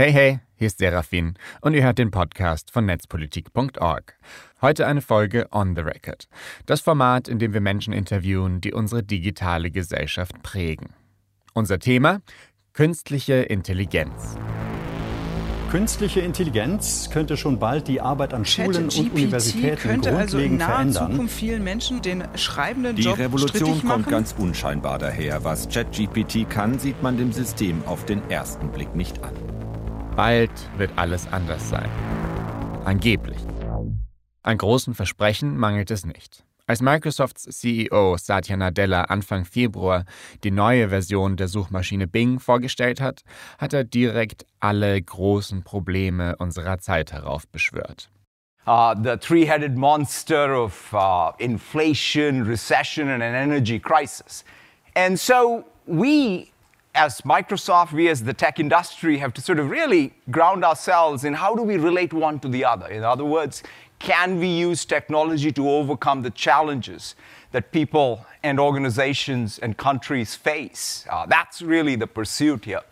[0.00, 4.14] Hey, hey, hier ist Serafin und ihr hört den Podcast von netzpolitik.org.
[4.62, 6.26] Heute eine Folge On the Record.
[6.64, 10.94] Das Format, in dem wir Menschen interviewen, die unsere digitale Gesellschaft prägen.
[11.52, 12.22] Unser Thema?
[12.72, 14.38] Künstliche Intelligenz.
[15.70, 20.58] Künstliche Intelligenz könnte schon bald die Arbeit an Schulen und Universitäten könnte also in grundlegend
[20.60, 21.10] naher verändern.
[21.10, 24.10] Zukunft vielen Menschen den schreibenden Die Job Revolution strittig kommt machen.
[24.10, 25.44] ganz unscheinbar daher.
[25.44, 29.34] Was ChatGPT kann, sieht man dem System auf den ersten Blick nicht an.
[30.16, 31.88] Bald wird alles anders sein.
[32.84, 33.38] Angeblich.
[34.42, 36.44] An großen Versprechen mangelt es nicht.
[36.66, 40.04] Als Microsofts CEO Satya Nadella Anfang Februar
[40.44, 43.22] die neue Version der Suchmaschine Bing vorgestellt hat,
[43.58, 48.10] hat er direkt alle großen Probleme unserer Zeit heraufbeschwört.
[48.66, 54.44] uh, the three headed monster of uh, inflation, recession, and an energy crisis.
[54.94, 56.52] And so we,
[56.94, 61.34] as Microsoft, we as the tech industry, have to sort of really ground ourselves in
[61.34, 62.86] how do we relate one to the other?
[62.88, 63.62] In other words,
[63.98, 67.14] can we use technology to overcome the challenges
[67.52, 71.04] that people and organizations and countries face?
[71.10, 72.82] Uh, that's really the pursuit here.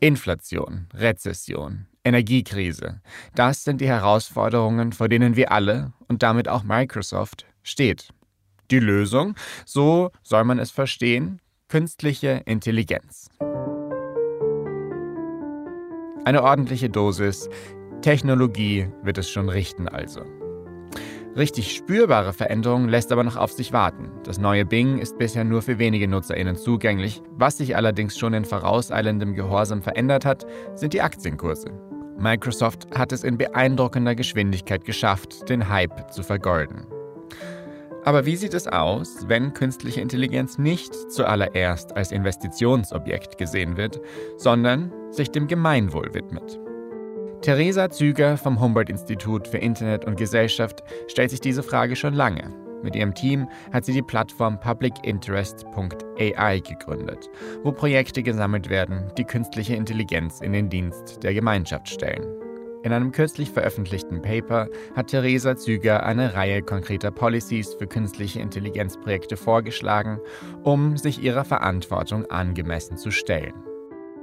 [0.00, 3.00] Inflation, Rezession, Energiekrise,
[3.34, 8.08] das sind die Herausforderungen, vor denen wir alle und damit auch Microsoft steht.
[8.72, 11.40] Die Lösung, so soll man es verstehen,
[11.72, 13.30] künstliche Intelligenz.
[16.26, 17.48] Eine ordentliche Dosis
[18.02, 20.20] Technologie wird es schon richten also.
[21.34, 24.10] Richtig spürbare Veränderungen lässt aber noch auf sich warten.
[24.24, 27.22] Das neue Bing ist bisher nur für wenige NutzerInnen zugänglich.
[27.30, 31.70] Was sich allerdings schon in vorauseilendem Gehorsam verändert hat, sind die Aktienkurse.
[32.18, 36.84] Microsoft hat es in beeindruckender Geschwindigkeit geschafft, den Hype zu vergolden.
[38.04, 44.00] Aber wie sieht es aus, wenn künstliche Intelligenz nicht zuallererst als Investitionsobjekt gesehen wird,
[44.36, 46.58] sondern sich dem Gemeinwohl widmet?
[47.42, 52.52] Theresa Züger vom Humboldt-Institut für Internet und Gesellschaft stellt sich diese Frage schon lange.
[52.82, 57.30] Mit ihrem Team hat sie die Plattform publicinterest.ai gegründet,
[57.62, 62.26] wo Projekte gesammelt werden, die künstliche Intelligenz in den Dienst der Gemeinschaft stellen.
[62.84, 69.36] In einem kürzlich veröffentlichten Paper hat Theresa Züger eine Reihe konkreter Policies für künstliche Intelligenzprojekte
[69.36, 70.18] vorgeschlagen,
[70.64, 73.54] um sich ihrer Verantwortung angemessen zu stellen.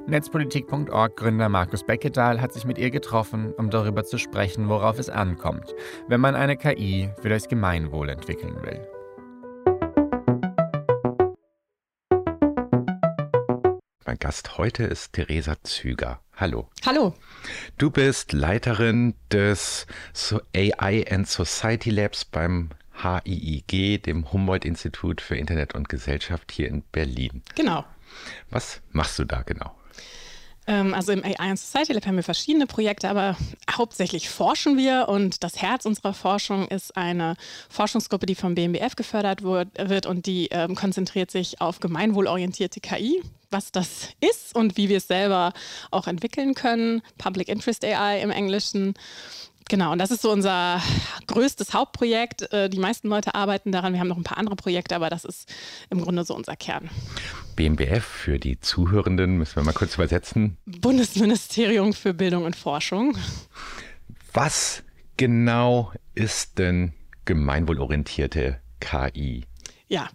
[0.07, 5.09] Netzpolitik.org Gründer Markus Beckedahl hat sich mit ihr getroffen, um darüber zu sprechen, worauf es
[5.09, 5.73] ankommt,
[6.09, 8.85] wenn man eine KI für das Gemeinwohl entwickeln will.
[14.05, 16.19] Mein Gast heute ist Theresa Züger.
[16.39, 16.69] Hallo.
[16.85, 17.13] Hallo.
[17.77, 19.85] Du bist Leiterin des
[20.55, 22.69] AI and Society Labs beim
[23.03, 27.41] HIIG, dem Humboldt-Institut für Internet und Gesellschaft hier in Berlin.
[27.55, 27.83] Genau.
[28.49, 29.75] Was machst du da genau?
[30.65, 33.35] Ähm, also im AI and Society Lab haben wir verschiedene Projekte, aber
[33.69, 37.35] hauptsächlich forschen wir und das Herz unserer Forschung ist eine
[37.69, 43.21] Forschungsgruppe, die vom BMBF gefördert wird, wird und die ähm, konzentriert sich auf gemeinwohlorientierte KI,
[43.51, 45.53] was das ist und wie wir es selber
[45.91, 47.01] auch entwickeln können.
[47.17, 48.93] Public Interest AI im Englischen.
[49.69, 50.81] Genau, und das ist so unser
[51.27, 52.51] größtes Hauptprojekt.
[52.51, 53.93] Äh, Die meisten Leute arbeiten daran.
[53.93, 55.47] Wir haben noch ein paar andere Projekte, aber das ist
[55.91, 56.89] im Grunde so unser Kern.
[57.55, 60.57] BMBF für die Zuhörenden, müssen wir mal kurz übersetzen.
[60.65, 63.15] Bundesministerium für Bildung und Forschung.
[64.33, 64.83] Was
[65.17, 66.93] genau ist denn
[67.25, 69.43] gemeinwohlorientierte KI?
[69.89, 70.07] Ja,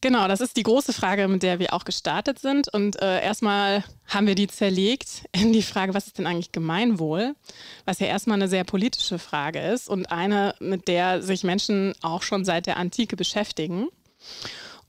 [0.00, 2.68] genau, das ist die große Frage, mit der wir auch gestartet sind.
[2.68, 7.36] Und äh, erstmal haben wir die zerlegt in die Frage, was ist denn eigentlich Gemeinwohl?
[7.84, 12.22] Was ja erstmal eine sehr politische Frage ist und eine, mit der sich Menschen auch
[12.22, 13.86] schon seit der Antike beschäftigen.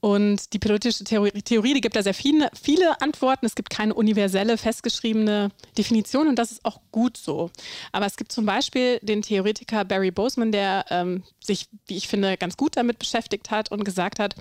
[0.05, 3.47] Und die politische Theorie, Theorie die gibt da sehr viele, viele Antworten.
[3.47, 5.49] Es gibt keine universelle, festgeschriebene
[5.79, 7.49] Definition und das ist auch gut so.
[7.91, 12.37] Aber es gibt zum Beispiel den Theoretiker Barry Boseman, der ähm, sich, wie ich finde,
[12.37, 14.35] ganz gut damit beschäftigt hat und gesagt hat,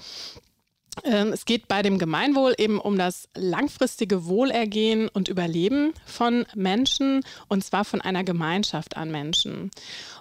[1.02, 7.24] ähm, es geht bei dem Gemeinwohl eben um das langfristige Wohlergehen und Überleben von Menschen
[7.48, 9.70] und zwar von einer Gemeinschaft an Menschen.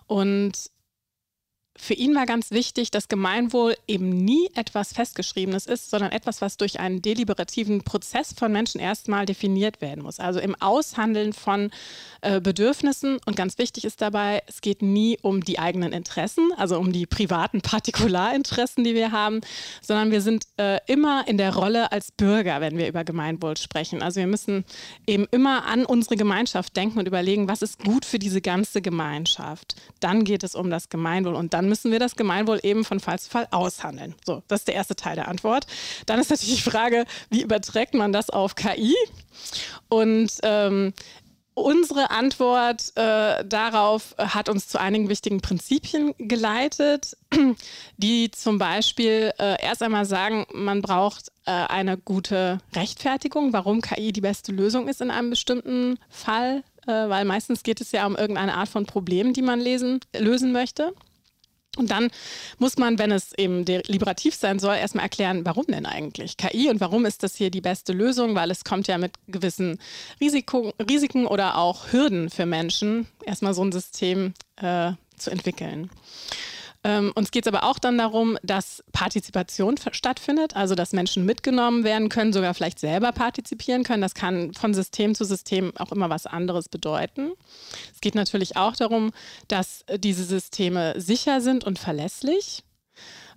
[0.07, 0.71] Und
[1.75, 6.57] für ihn war ganz wichtig, dass Gemeinwohl eben nie etwas Festgeschriebenes ist, sondern etwas, was
[6.57, 10.19] durch einen deliberativen Prozess von Menschen erstmal definiert werden muss.
[10.19, 11.71] Also im Aushandeln von
[12.21, 13.17] äh, Bedürfnissen.
[13.25, 17.05] Und ganz wichtig ist dabei, es geht nie um die eigenen Interessen, also um die
[17.05, 19.41] privaten Partikularinteressen, die wir haben,
[19.81, 24.01] sondern wir sind äh, immer in der Rolle als Bürger, wenn wir über Gemeinwohl sprechen.
[24.01, 24.63] Also wir müssen
[25.05, 29.75] eben immer an unsere Gemeinschaft denken und überlegen, was ist gut für diese ganze Gemeinschaft.
[29.99, 33.19] Dann geht es um das Gemeinwohl und dann müssen wir das Gemeinwohl eben von Fall
[33.19, 34.15] zu Fall aushandeln.
[34.25, 35.67] So, das ist der erste Teil der Antwort.
[36.05, 38.95] Dann ist natürlich die Frage, wie überträgt man das auf KI?
[39.89, 40.93] Und ähm,
[41.55, 47.15] Unsere Antwort äh, darauf hat uns zu einigen wichtigen Prinzipien geleitet,
[47.97, 54.11] die zum Beispiel äh, erst einmal sagen, man braucht äh, eine gute Rechtfertigung, warum KI
[54.11, 58.15] die beste Lösung ist in einem bestimmten Fall, äh, weil meistens geht es ja um
[58.15, 60.95] irgendeine Art von Problem, die man lesen, lösen möchte.
[61.77, 62.09] Und dann
[62.59, 66.79] muss man, wenn es eben deliberativ sein soll, erstmal erklären, warum denn eigentlich KI und
[66.79, 69.79] warum ist das hier die beste Lösung, weil es kommt ja mit gewissen
[70.21, 75.89] Risiko, Risiken oder auch Hürden für Menschen, erstmal so ein System äh, zu entwickeln.
[76.83, 81.83] Ähm, uns geht es aber auch dann darum, dass Partizipation stattfindet, also dass Menschen mitgenommen
[81.83, 84.01] werden können, sogar vielleicht selber partizipieren können.
[84.01, 87.31] Das kann von System zu System auch immer was anderes bedeuten.
[87.93, 89.11] Es geht natürlich auch darum,
[89.47, 92.63] dass diese Systeme sicher sind und verlässlich.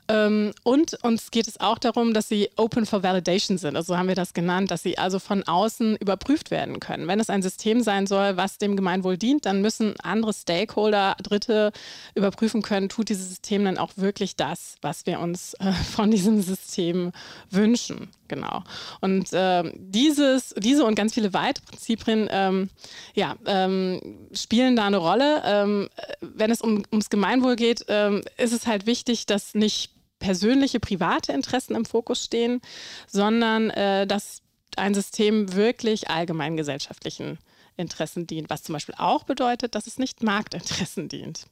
[0.08, 3.76] Ähm, und uns geht es auch darum, dass sie open for validation sind.
[3.76, 7.08] Also so haben wir das genannt, dass sie also von außen überprüft werden können.
[7.08, 11.72] Wenn es ein System sein soll, was dem Gemeinwohl dient, dann müssen andere Stakeholder, Dritte
[12.14, 16.40] überprüfen können, tut dieses System dann auch wirklich das, was wir uns äh, von diesem
[16.40, 17.12] System
[17.50, 18.08] wünschen.
[18.28, 18.64] Genau.
[19.00, 22.70] Und äh, dieses, diese und ganz viele weitere Prinzipien ähm,
[23.14, 24.00] ja, ähm,
[24.32, 25.42] spielen da eine Rolle.
[25.44, 25.88] Ähm,
[26.20, 31.32] wenn es um, ums Gemeinwohl geht, ähm, ist es halt wichtig, dass nicht persönliche, private
[31.32, 32.60] Interessen im Fokus stehen,
[33.06, 34.42] sondern äh, dass
[34.76, 37.38] ein System wirklich allgemein gesellschaftlichen
[37.76, 41.46] Interessen dient, was zum Beispiel auch bedeutet, dass es nicht Marktinteressen dient.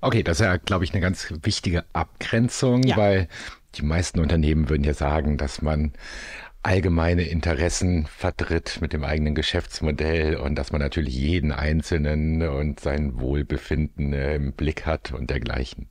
[0.00, 2.96] Okay, das ist ja, glaube ich, eine ganz wichtige Abgrenzung, ja.
[2.96, 3.28] weil
[3.74, 5.92] die meisten Unternehmen würden ja sagen, dass man
[6.62, 13.20] allgemeine Interessen vertritt mit dem eigenen Geschäftsmodell und dass man natürlich jeden Einzelnen und sein
[13.20, 15.88] Wohlbefinden im Blick hat und dergleichen.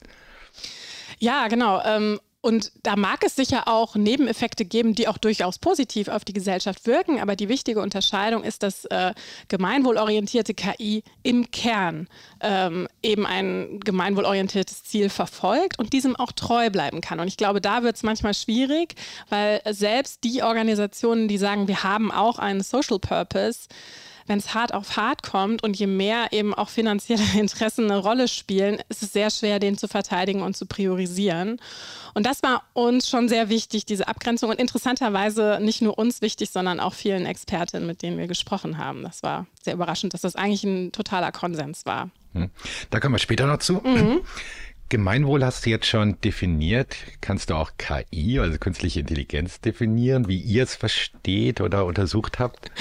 [1.19, 1.81] Ja, genau.
[1.83, 6.33] Ähm, und da mag es sicher auch Nebeneffekte geben, die auch durchaus positiv auf die
[6.33, 7.19] Gesellschaft wirken.
[7.19, 9.15] Aber die wichtige Unterscheidung ist, dass äh,
[9.47, 12.07] gemeinwohlorientierte KI im Kern
[12.41, 17.19] ähm, eben ein gemeinwohlorientiertes Ziel verfolgt und diesem auch treu bleiben kann.
[17.19, 18.93] Und ich glaube, da wird es manchmal schwierig,
[19.29, 23.69] weil selbst die Organisationen, die sagen, wir haben auch einen Social Purpose,
[24.27, 28.27] wenn es hart auf hart kommt und je mehr eben auch finanzielle Interessen eine Rolle
[28.27, 31.59] spielen, ist es sehr schwer, den zu verteidigen und zu priorisieren.
[32.13, 34.49] Und das war uns schon sehr wichtig, diese Abgrenzung.
[34.49, 39.03] Und interessanterweise nicht nur uns wichtig, sondern auch vielen Expertinnen, mit denen wir gesprochen haben.
[39.03, 42.09] Das war sehr überraschend, dass das eigentlich ein totaler Konsens war.
[42.33, 42.49] Hm.
[42.89, 43.73] Da kommen wir später noch zu.
[43.73, 44.21] Mhm.
[44.89, 46.95] Gemeinwohl hast du jetzt schon definiert.
[47.21, 52.71] Kannst du auch KI, also künstliche Intelligenz, definieren, wie ihr es versteht oder untersucht habt?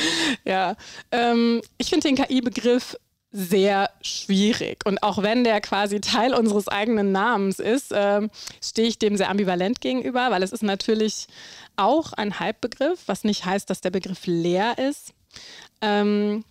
[0.45, 0.77] Ja,
[1.13, 2.97] ähm, ich finde den KI-Begriff
[3.37, 4.87] sehr schwierig.
[4.87, 8.29] Und auch wenn der quasi Teil unseres eigenen Namens ist, äh,
[8.63, 11.27] stehe ich dem sehr ambivalent gegenüber, weil es ist natürlich
[11.77, 15.15] auch ein Halbbegriff, was nicht heißt, dass der Begriff leer ist.
[15.81, 16.45] Ähm,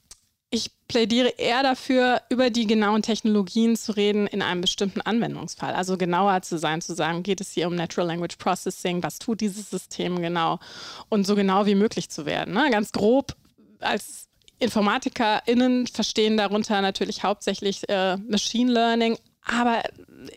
[0.94, 5.74] plädiere eher dafür, über die genauen Technologien zu reden in einem bestimmten Anwendungsfall.
[5.74, 9.42] Also genauer zu sein, zu sagen, geht es hier um Natural Language Processing, was tut
[9.42, 10.60] dieses System genau
[11.10, 12.54] und so genau wie möglich zu werden.
[12.54, 12.70] Ne?
[12.70, 13.36] Ganz grob
[13.80, 14.28] als
[14.60, 19.82] InformatikerInnen verstehen darunter natürlich hauptsächlich äh, Machine Learning, aber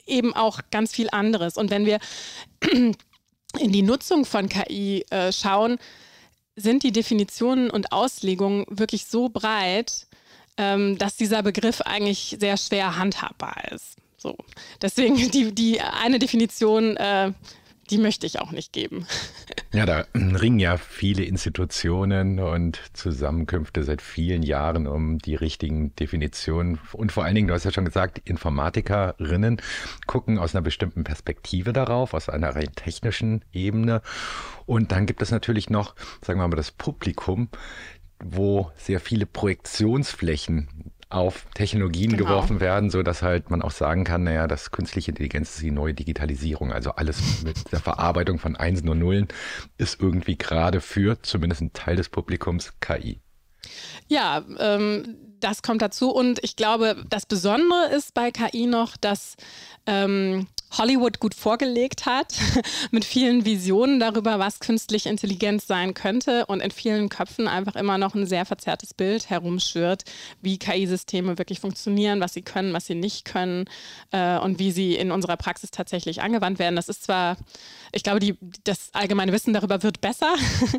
[0.06, 1.59] eben auch ganz viel anderes.
[1.59, 1.99] Und wenn wir
[2.73, 2.97] in
[3.61, 5.76] die Nutzung von KI äh, schauen,
[6.56, 10.06] sind die Definitionen und Auslegungen wirklich so breit,
[10.56, 13.97] ähm, dass dieser Begriff eigentlich sehr schwer handhabbar ist.
[14.16, 14.37] So.
[14.83, 17.33] Deswegen die, die eine Definition, äh,
[17.90, 19.07] die möchte ich auch nicht geben.
[19.73, 26.78] Ja, da ringen ja viele Institutionen und Zusammenkünfte seit vielen Jahren um die richtigen Definitionen.
[26.92, 29.61] Und vor allen Dingen, du hast ja schon gesagt, Informatikerinnen
[30.07, 34.02] gucken aus einer bestimmten Perspektive darauf, aus einer rein technischen Ebene.
[34.64, 37.49] Und dann gibt es natürlich noch, sagen wir mal, das Publikum,
[38.23, 42.25] wo sehr viele Projektionsflächen auf Technologien genau.
[42.25, 45.70] geworfen werden, so dass halt man auch sagen kann, naja, das künstliche Intelligenz ist die
[45.70, 46.73] neue Digitalisierung.
[46.73, 49.28] Also alles mit der Verarbeitung von Einsen und Nullen
[49.78, 53.20] ist irgendwie gerade für zumindest ein Teil des Publikums KI.
[54.09, 56.11] Ja, ähm, das kommt dazu.
[56.11, 59.37] Und ich glaube, das Besondere ist bei KI noch, dass
[59.87, 60.47] ähm,
[60.77, 62.35] Hollywood gut vorgelegt hat,
[62.91, 67.99] mit vielen Visionen darüber, was künstliche Intelligenz sein könnte und in vielen Köpfen einfach immer
[67.99, 70.05] noch ein sehr verzerrtes Bild herumschwirrt,
[70.43, 73.67] wie KI-Systeme wirklich funktionieren, was sie können, was sie nicht können
[74.11, 76.77] äh, und wie sie in unserer Praxis tatsächlich angewandt werden.
[76.77, 77.37] Das ist zwar,
[77.93, 80.35] ich glaube, die, das allgemeine Wissen darüber wird besser,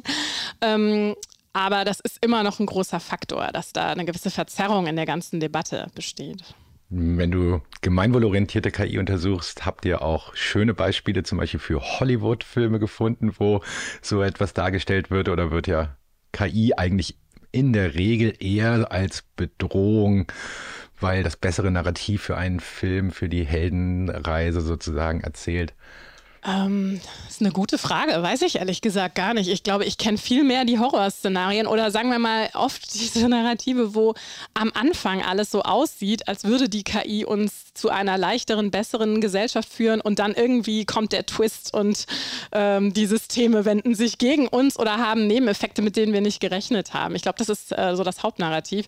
[0.62, 1.16] ähm,
[1.58, 5.08] aber das ist immer noch ein großer Faktor, dass da eine gewisse Verzerrung in der
[5.08, 6.44] ganzen Debatte besteht.
[6.90, 13.34] Wenn du gemeinwohlorientierte KI untersuchst, habt ihr auch schöne Beispiele zum Beispiel für Hollywood-Filme gefunden,
[13.40, 13.62] wo
[14.02, 15.98] so etwas dargestellt wird oder wird ja
[16.32, 17.18] KI eigentlich
[17.52, 20.32] in der Regel eher als Bedrohung,
[21.00, 25.74] weil das bessere Narrativ für einen Film, für die Heldenreise sozusagen erzählt?
[26.48, 29.50] Ähm, ist eine gute Frage, weiß ich ehrlich gesagt gar nicht.
[29.50, 33.94] Ich glaube, ich kenne viel mehr die Horrorszenarien oder sagen wir mal oft diese Narrative,
[33.94, 34.14] wo
[34.54, 39.68] am Anfang alles so aussieht, als würde die KI uns zu einer leichteren, besseren Gesellschaft
[39.70, 42.06] führen und dann irgendwie kommt der Twist und
[42.54, 46.94] ähm, die Systeme wenden sich gegen uns oder haben Nebeneffekte, mit denen wir nicht gerechnet
[46.94, 47.14] haben.
[47.16, 48.86] Ich glaube, das ist äh, so das Hauptnarrativ.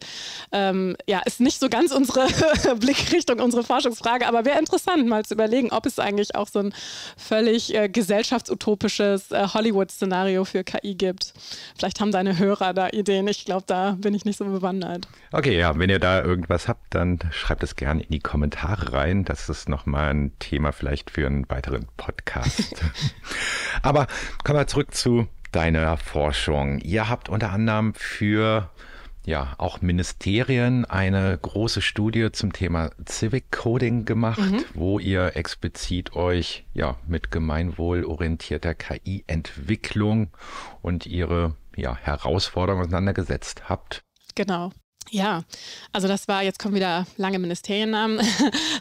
[0.53, 2.25] Ähm, ja, ist nicht so ganz unsere
[2.77, 6.73] Blickrichtung, unsere Forschungsfrage, aber wäre interessant, mal zu überlegen, ob es eigentlich auch so ein
[7.17, 11.33] völlig völlig äh, gesellschaftsutopisches äh, Hollywood-Szenario für KI gibt.
[11.75, 13.27] Vielleicht haben deine Hörer da Ideen.
[13.27, 15.07] Ich glaube, da bin ich nicht so bewandert.
[15.31, 19.25] Okay, ja, wenn ihr da irgendwas habt, dann schreibt es gerne in die Kommentare rein.
[19.25, 22.75] Das ist nochmal ein Thema vielleicht für einen weiteren Podcast.
[23.81, 24.05] Aber
[24.43, 26.79] kommen wir zurück zu deiner Forschung.
[26.79, 28.69] Ihr habt unter anderem für
[29.29, 34.65] ja auch Ministerien eine große Studie zum Thema Civic Coding gemacht, mhm.
[34.73, 40.31] wo ihr explizit euch ja mit gemeinwohlorientierter KI-Entwicklung
[40.81, 44.01] und ihre ja, Herausforderungen auseinandergesetzt habt.
[44.35, 44.71] Genau.
[45.11, 45.43] Ja,
[45.91, 48.19] also das war, jetzt kommen wieder lange Ministeriennamen.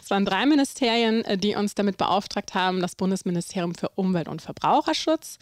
[0.03, 2.81] Es waren drei Ministerien, äh, die uns damit beauftragt haben.
[2.81, 5.37] Das Bundesministerium für Umwelt und Verbraucherschutz,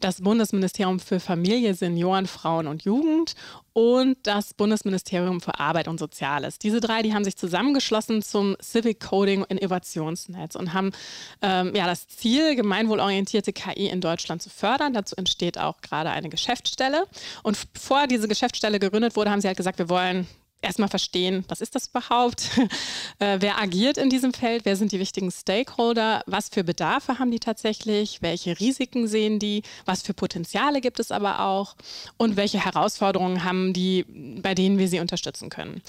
[0.00, 3.34] das Bundesministerium für Familie, Senioren, Frauen und Jugend
[3.72, 6.58] und das Bundesministerium für Arbeit und Soziales.
[6.58, 10.92] Diese drei, die haben sich zusammengeschlossen zum Civic Coding Innovationsnetz und haben
[11.40, 14.92] ähm, ja, das Ziel, gemeinwohlorientierte KI in Deutschland zu fördern.
[14.92, 17.06] Dazu entsteht auch gerade eine Geschäftsstelle.
[17.42, 20.26] Und bevor diese Geschäftsstelle gegründet wurde, haben sie halt gesagt, wir wollen
[20.62, 22.50] erstmal verstehen, was ist das überhaupt?
[23.18, 24.64] äh, wer agiert in diesem Feld?
[24.64, 26.22] Wer sind die wichtigen Stakeholder?
[26.26, 28.22] Was für Bedarfe haben die tatsächlich?
[28.22, 29.62] Welche Risiken sehen die?
[29.84, 31.76] Was für Potenziale gibt es aber auch?
[32.16, 34.04] Und welche Herausforderungen haben die,
[34.40, 35.82] bei denen wir sie unterstützen können?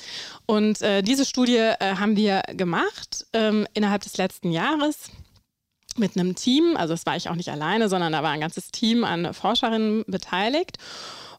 [0.46, 5.10] Und äh, diese Studie äh, haben wir gemacht ähm, innerhalb des letzten Jahres
[5.98, 6.76] mit einem Team.
[6.76, 10.04] Also es war ich auch nicht alleine, sondern da war ein ganzes Team an Forscherinnen
[10.08, 10.78] beteiligt.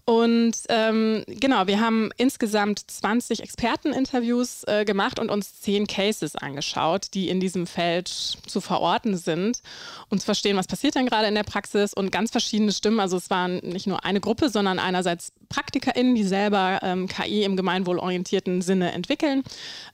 [0.07, 7.07] Und ähm, genau, wir haben insgesamt 20 Experteninterviews äh, gemacht und uns zehn Cases angeschaut,
[7.15, 9.63] die in diesem Feld zu verorten sind
[10.11, 13.01] und zu verstehen, was passiert denn gerade in der Praxis und ganz verschiedene Stimmen.
[13.01, 17.57] Also es waren nicht nur eine Gruppe, sondern einerseits PraktikerInnen, die selber ähm, KI im
[17.57, 19.43] gemeinwohlorientierten Sinne entwickeln,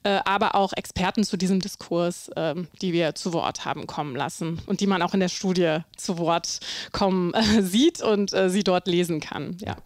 [0.02, 4.60] äh, aber auch Experten zu diesem Diskurs, äh, die wir zu Wort haben kommen lassen
[4.66, 6.58] und die man auch in der Studie zu Wort
[6.90, 9.56] kommen äh, sieht und äh, sie dort lesen kann.
[9.60, 9.76] Ja.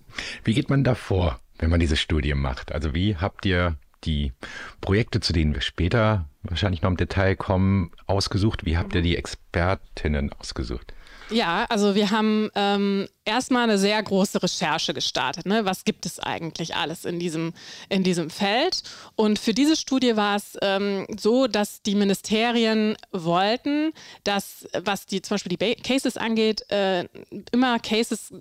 [0.44, 2.72] Wie geht man da vor, wenn man diese Studie macht?
[2.72, 4.32] Also wie habt ihr die
[4.80, 8.64] Projekte, zu denen wir später wahrscheinlich noch im Detail kommen, ausgesucht?
[8.64, 10.92] Wie habt ihr die Expertinnen ausgesucht?
[11.30, 15.46] Ja, also wir haben ähm, erstmal eine sehr große Recherche gestartet.
[15.46, 15.64] Ne?
[15.64, 17.54] Was gibt es eigentlich alles in diesem,
[17.88, 18.82] in diesem Feld?
[19.16, 23.92] Und für diese Studie war es ähm, so, dass die Ministerien wollten,
[24.24, 27.08] dass, was die zum Beispiel die Cases angeht, äh,
[27.52, 28.32] immer Cases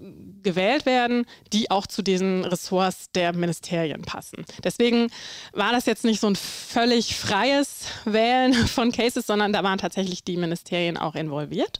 [0.41, 4.45] gewählt werden, die auch zu diesen Ressorts der Ministerien passen.
[4.61, 5.07] Deswegen
[5.53, 10.25] war das jetzt nicht so ein völlig freies Wählen von Cases, sondern da waren tatsächlich
[10.25, 11.79] die Ministerien auch involviert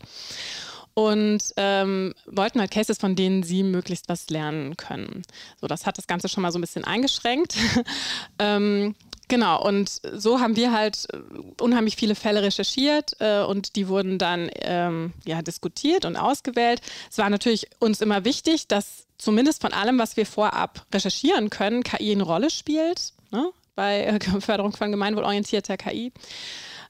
[0.94, 5.24] und ähm, wollten halt Cases, von denen sie möglichst was lernen können.
[5.60, 7.56] So, das hat das Ganze schon mal so ein bisschen eingeschränkt.
[8.40, 8.96] ähm,
[9.30, 11.18] Genau, und so haben wir halt äh,
[11.62, 16.82] unheimlich viele Fälle recherchiert äh, und die wurden dann ähm, ja, diskutiert und ausgewählt.
[17.10, 21.84] Es war natürlich uns immer wichtig, dass zumindest von allem, was wir vorab recherchieren können,
[21.84, 23.50] KI eine Rolle spielt, ne?
[23.76, 26.12] bei äh, Förderung von gemeinwohlorientierter KI.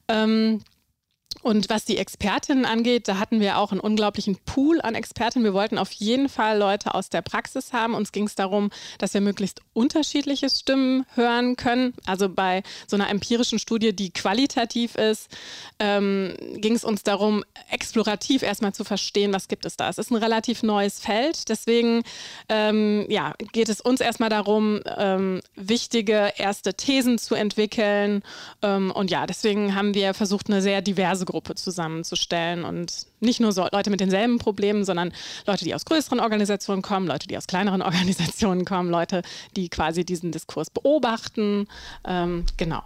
[0.08, 0.60] Ähm,
[1.42, 5.44] und was die Expertinnen angeht, da hatten wir auch einen unglaublichen Pool an Expertinnen.
[5.44, 7.94] Wir wollten auf jeden Fall Leute aus der Praxis haben.
[7.94, 11.94] Uns ging es darum, dass wir möglichst unterschiedliche Stimmen hören können.
[12.06, 15.28] Also bei so einer empirischen Studie, die qualitativ ist,
[15.78, 19.88] ähm, ging es uns darum, explorativ erstmal zu verstehen, was gibt es da.
[19.88, 21.48] Es ist ein relativ neues Feld.
[21.48, 22.02] Deswegen
[22.48, 28.22] ähm, ja, geht es uns erstmal darum, ähm, wichtige erste Thesen zu entwickeln.
[28.62, 33.40] Ähm, und ja, deswegen haben wir versucht, eine sehr diverse Gruppe Gruppe zusammenzustellen und nicht
[33.40, 35.12] nur so Leute mit denselben Problemen, sondern
[35.46, 39.22] Leute, die aus größeren Organisationen kommen, Leute, die aus kleineren Organisationen kommen, Leute,
[39.56, 41.68] die quasi diesen Diskurs beobachten.
[42.06, 42.82] Ähm, genau.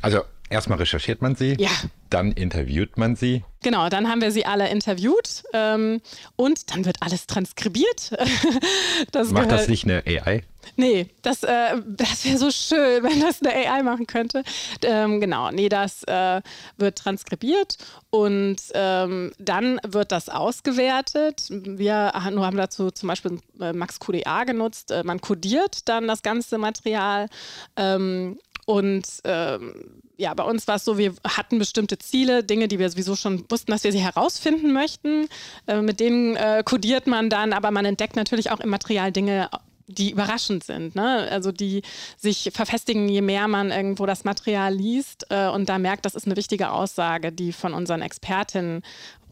[0.00, 1.56] Also erstmal recherchiert man sie.
[1.58, 1.70] Ja.
[2.12, 3.44] Dann interviewt man sie.
[3.62, 6.00] Genau, dann haben wir sie alle interviewt ähm,
[6.36, 8.12] und dann wird alles transkribiert.
[9.12, 10.42] das Macht das nicht eine AI?
[10.76, 14.42] Nee, das, äh, das wäre so schön, wenn das eine AI machen könnte.
[14.84, 16.40] Ähm, genau, nee, das äh,
[16.76, 17.78] wird transkribiert
[18.10, 21.48] und ähm, dann wird das ausgewertet.
[21.50, 24.90] Wir haben dazu zum Beispiel äh, Max QDA genutzt.
[24.90, 27.28] Äh, man kodiert dann das ganze Material
[27.76, 32.78] ähm, und ähm, ja, bei uns war es so, wir hatten bestimmte Ziele, Dinge, die
[32.78, 35.28] wir sowieso schon wussten, dass wir sie herausfinden möchten.
[35.66, 39.50] Äh, mit denen äh, kodiert man dann, aber man entdeckt natürlich auch im Material Dinge,
[39.88, 41.28] die überraschend sind, ne?
[41.30, 41.82] also die
[42.16, 46.26] sich verfestigen, je mehr man irgendwo das Material liest äh, und da merkt, das ist
[46.26, 48.82] eine wichtige Aussage, die von unseren Expertinnen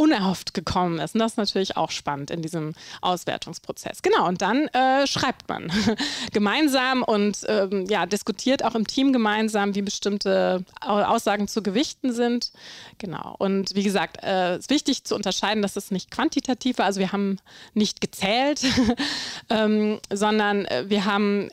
[0.00, 1.14] unerhofft gekommen ist.
[1.14, 4.00] Und das ist natürlich auch spannend in diesem Auswertungsprozess.
[4.00, 5.70] Genau, und dann äh, schreibt man
[6.32, 12.50] gemeinsam und ähm, ja, diskutiert auch im Team gemeinsam, wie bestimmte Aussagen zu gewichten sind.
[12.96, 16.86] Genau, und wie gesagt, äh, es ist wichtig zu unterscheiden, dass es nicht quantitativ war,
[16.86, 17.36] also wir haben
[17.74, 18.62] nicht gezählt,
[19.50, 21.50] ähm, sondern äh, wir haben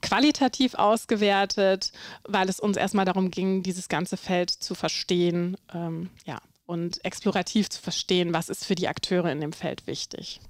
[0.00, 1.92] qualitativ ausgewertet,
[2.24, 5.58] weil es uns erstmal darum ging, dieses ganze Feld zu verstehen.
[5.74, 10.40] Ähm, ja, und explorativ zu verstehen, was ist für die Akteure in dem Feld wichtig.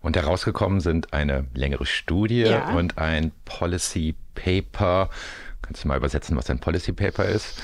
[0.00, 2.74] Und herausgekommen sind eine längere Studie ja.
[2.76, 5.10] und ein Policy Paper.
[5.62, 7.54] Kannst du mal übersetzen, was ein Policy Paper ist?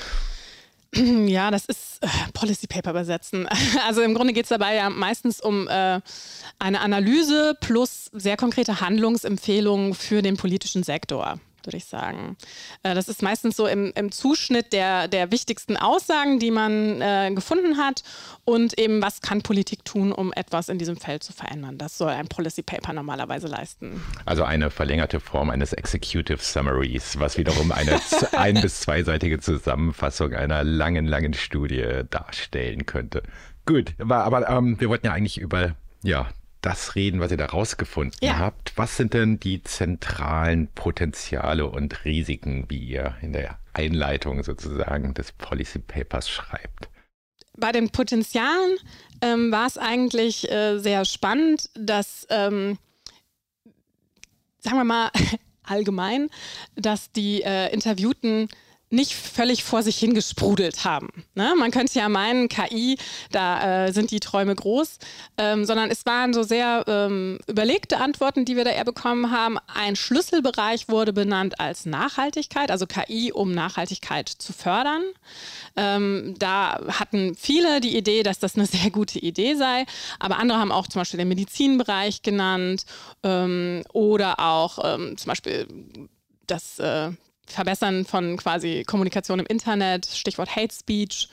[1.27, 3.49] Ja, das ist äh, Policy Paper übersetzen.
[3.85, 5.99] Also im Grunde geht es dabei ja meistens um äh,
[6.57, 12.37] eine Analyse plus sehr konkrete Handlungsempfehlungen für den politischen Sektor würde ich sagen.
[12.83, 17.31] Äh, das ist meistens so im, im Zuschnitt der, der wichtigsten Aussagen, die man äh,
[17.33, 18.03] gefunden hat
[18.43, 21.77] und eben, was kann Politik tun, um etwas in diesem Feld zu verändern.
[21.77, 24.01] Das soll ein Policy Paper normalerweise leisten.
[24.25, 27.99] Also eine verlängerte Form eines Executive Summaries, was wiederum eine
[28.37, 33.23] ein- bis zweiseitige Zusammenfassung einer langen, langen Studie darstellen könnte.
[33.65, 36.27] Gut, aber, aber ähm, wir wollten ja eigentlich über ja,
[36.65, 38.39] das reden, was ihr da rausgefunden ja.
[38.39, 38.73] habt.
[38.75, 45.31] Was sind denn die zentralen Potenziale und Risiken, wie ihr in der Einleitung sozusagen des
[45.31, 46.89] Policy Papers schreibt?
[47.57, 48.77] Bei den Potenzialen
[49.21, 52.77] ähm, war es eigentlich äh, sehr spannend, dass, ähm,
[54.59, 55.11] sagen wir mal,
[55.63, 56.29] allgemein,
[56.75, 58.49] dass die äh, Interviewten
[58.89, 61.09] nicht völlig vor sich hingesprudelt haben.
[61.33, 61.53] Ne?
[61.57, 62.97] Man könnte ja meinen, KI,
[63.31, 64.99] da äh, sind die Träume groß,
[65.37, 69.57] ähm, sondern es waren so sehr ähm, überlegte Antworten, die wir da eher bekommen haben.
[69.67, 75.03] Ein Schlüsselbereich wurde benannt als Nachhaltigkeit, also KI, um Nachhaltigkeit zu fördern.
[75.75, 79.85] Ähm, da hatten viele die Idee, dass das eine sehr gute Idee sei,
[80.19, 82.85] aber andere haben auch zum Beispiel den Medizinbereich genannt
[83.23, 85.67] ähm, oder auch ähm, zum Beispiel
[86.47, 87.11] das äh,
[87.47, 91.29] Verbessern von quasi Kommunikation im Internet, Stichwort Hate Speech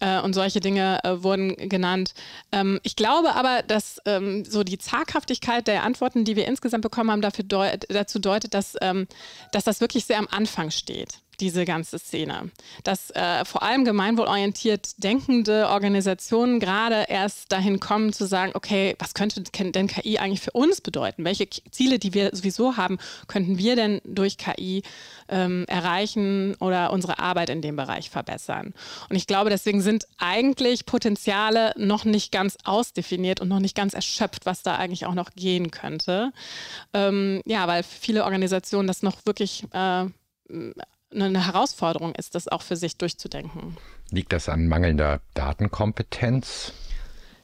[0.00, 2.14] äh, und solche Dinge äh, wurden genannt.
[2.52, 7.10] Ähm, ich glaube aber, dass ähm, so die Zaghaftigkeit der Antworten, die wir insgesamt bekommen
[7.10, 9.06] haben, dafür deut dazu deutet, dass, ähm,
[9.52, 12.50] dass das wirklich sehr am Anfang steht diese ganze Szene.
[12.84, 19.14] Dass äh, vor allem gemeinwohlorientiert denkende Organisationen gerade erst dahin kommen zu sagen, okay, was
[19.14, 21.24] könnte denn KI eigentlich für uns bedeuten?
[21.24, 24.82] Welche Ziele, die wir sowieso haben, könnten wir denn durch KI
[25.28, 28.74] ähm, erreichen oder unsere Arbeit in dem Bereich verbessern?
[29.08, 33.94] Und ich glaube, deswegen sind eigentlich Potenziale noch nicht ganz ausdefiniert und noch nicht ganz
[33.94, 36.32] erschöpft, was da eigentlich auch noch gehen könnte.
[36.92, 40.06] Ähm, ja, weil viele Organisationen das noch wirklich äh,
[41.14, 43.76] eine Herausforderung ist, das auch für sich durchzudenken.
[44.10, 46.72] Liegt das an mangelnder Datenkompetenz?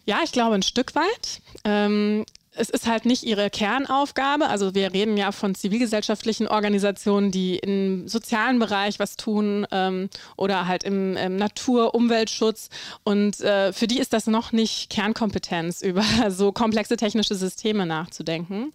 [0.05, 1.43] Ja, ich glaube ein Stück weit.
[1.65, 4.49] Ähm, es ist halt nicht ihre Kernaufgabe.
[4.49, 10.67] Also wir reden ja von zivilgesellschaftlichen Organisationen, die im sozialen Bereich was tun ähm, oder
[10.67, 12.69] halt im, im Natur-, Umweltschutz.
[13.05, 18.73] Und äh, für die ist das noch nicht Kernkompetenz, über so komplexe technische Systeme nachzudenken.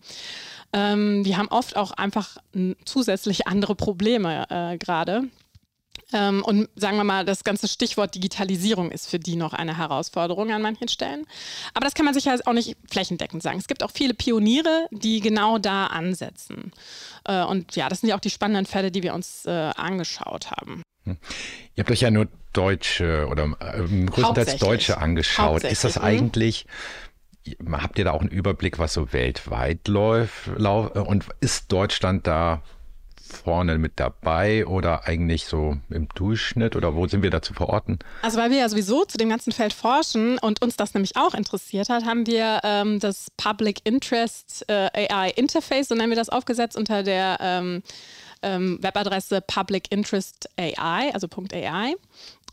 [0.73, 2.37] Ähm, die haben oft auch einfach
[2.85, 5.23] zusätzlich andere Probleme äh, gerade.
[6.13, 10.51] Ähm, und sagen wir mal, das ganze Stichwort Digitalisierung ist für die noch eine Herausforderung
[10.51, 11.25] an manchen Stellen.
[11.73, 13.57] Aber das kann man sicher auch nicht flächendeckend sagen.
[13.57, 16.71] Es gibt auch viele Pioniere, die genau da ansetzen.
[17.25, 20.51] Äh, und ja, das sind ja auch die spannenden Fälle, die wir uns äh, angeschaut
[20.51, 20.81] haben.
[21.03, 21.17] Hm.
[21.75, 25.63] Ihr habt euch ja nur Deutsche oder äh, größtenteils Deutsche angeschaut.
[25.63, 26.03] Ist das mhm.
[27.71, 30.47] Habt ihr da auch einen Überblick, was so weltweit läuft?
[30.47, 32.61] Und ist Deutschland da
[33.27, 37.99] vorne mit dabei oder eigentlich so im Durchschnitt oder wo sind wir da zu verorten?
[38.21, 41.33] Also weil wir ja sowieso zu dem ganzen Feld forschen und uns das nämlich auch
[41.33, 46.29] interessiert hat, haben wir ähm, das Public Interest äh, AI Interface, so nennen wir das,
[46.29, 47.83] aufgesetzt unter der ähm,
[48.41, 51.95] ähm, Webadresse Public Interest AI, also .ai.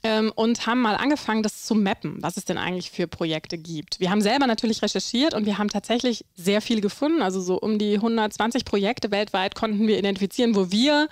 [0.05, 3.99] ähm, und haben mal angefangen, das zu mappen, was es denn eigentlich für Projekte gibt.
[3.99, 7.23] Wir haben selber natürlich recherchiert und wir haben tatsächlich sehr viel gefunden.
[7.23, 11.09] Also so um die 120 Projekte weltweit konnten wir identifizieren, wo wir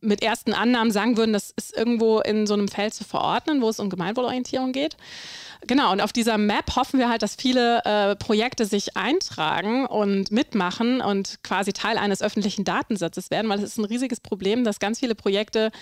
[0.00, 3.68] mit ersten Annahmen sagen würden, das ist irgendwo in so einem Feld zu verordnen, wo
[3.68, 4.96] es um Gemeinwohlorientierung geht.
[5.66, 10.30] Genau, und auf dieser Map hoffen wir halt, dass viele äh, Projekte sich eintragen und
[10.30, 14.78] mitmachen und quasi Teil eines öffentlichen Datensatzes werden, weil es ist ein riesiges Problem, dass
[14.78, 15.72] ganz viele Projekte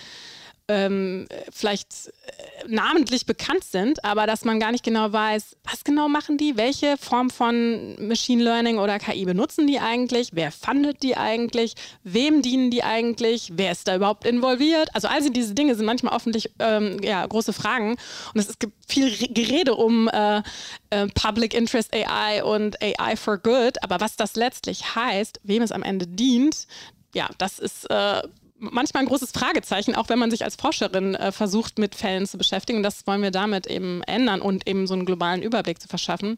[0.69, 6.09] ähm, vielleicht äh, namentlich bekannt sind, aber dass man gar nicht genau weiß, was genau
[6.09, 11.15] machen die, welche Form von Machine Learning oder KI benutzen die eigentlich, wer fundet die
[11.15, 14.93] eigentlich, wem dienen die eigentlich, wer ist da überhaupt involviert.
[14.93, 17.91] Also all diese Dinge sind manchmal öffentlich ähm, ja, große Fragen
[18.33, 20.41] und es, es gibt viel Gerede um äh,
[20.89, 25.71] äh, Public Interest AI und AI for Good, aber was das letztlich heißt, wem es
[25.71, 26.67] am Ende dient,
[27.13, 28.21] ja, das ist äh,
[28.59, 32.37] manchmal ein großes Fragezeichen, auch wenn man sich als Forscherin äh, versucht, mit Fällen zu
[32.37, 32.83] beschäftigen.
[32.83, 36.35] Das wollen wir damit eben ändern und eben so einen globalen Überblick zu verschaffen.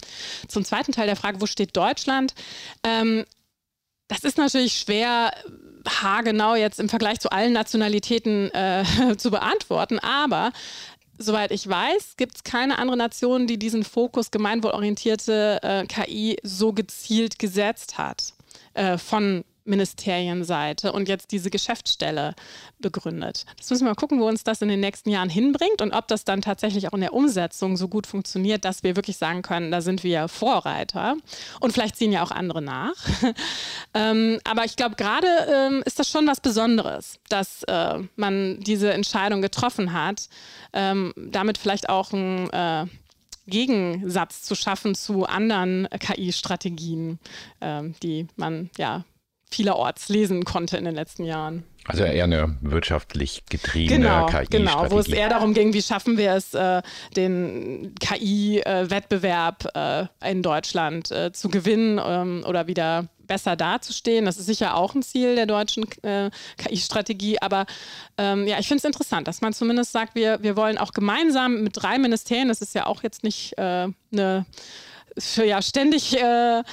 [0.48, 2.34] Zum zweiten Teil der Frage, wo steht Deutschland?
[2.84, 3.26] Ähm,
[4.08, 5.32] das ist natürlich schwer
[5.88, 8.84] haargenau jetzt im Vergleich zu allen Nationalitäten äh,
[9.18, 10.52] zu beantworten, aber
[11.22, 16.72] Soweit ich weiß, gibt es keine andere Nation, die diesen Fokus gemeinwohlorientierte äh, KI so
[16.72, 18.34] gezielt gesetzt hat.
[18.74, 22.36] Äh, von Ministerienseite und jetzt diese Geschäftsstelle
[22.80, 23.46] begründet.
[23.58, 26.08] Das müssen wir mal gucken, wo uns das in den nächsten Jahren hinbringt und ob
[26.08, 29.72] das dann tatsächlich auch in der Umsetzung so gut funktioniert, dass wir wirklich sagen können,
[29.72, 31.16] da sind wir Vorreiter.
[31.60, 32.96] Und vielleicht ziehen ja auch andere nach.
[33.94, 38.92] ähm, aber ich glaube, gerade ähm, ist das schon was Besonderes, dass äh, man diese
[38.94, 40.30] Entscheidung getroffen hat,
[40.74, 42.86] ähm, damit vielleicht auch ein äh,
[43.50, 47.20] Gegensatz zu schaffen zu anderen KI-Strategien,
[47.60, 49.04] äh, die man ja
[49.52, 51.64] vielerorts lesen konnte in den letzten Jahren.
[51.86, 54.58] Also eher eine wirtschaftlich getriebene genau, KI-Strategie.
[54.58, 56.82] Genau, wo es eher darum ging, wie schaffen wir es, äh,
[57.16, 64.26] den KI-Wettbewerb äh, in Deutschland äh, zu gewinnen ähm, oder wieder besser dazustehen.
[64.26, 67.42] Das ist sicher auch ein Ziel der deutschen äh, KI-Strategie.
[67.42, 67.66] Aber
[68.18, 71.64] ähm, ja, ich finde es interessant, dass man zumindest sagt, wir, wir wollen auch gemeinsam
[71.64, 74.46] mit drei Ministerien, das ist ja auch jetzt nicht äh, eine
[75.18, 76.64] für ja ständig äh,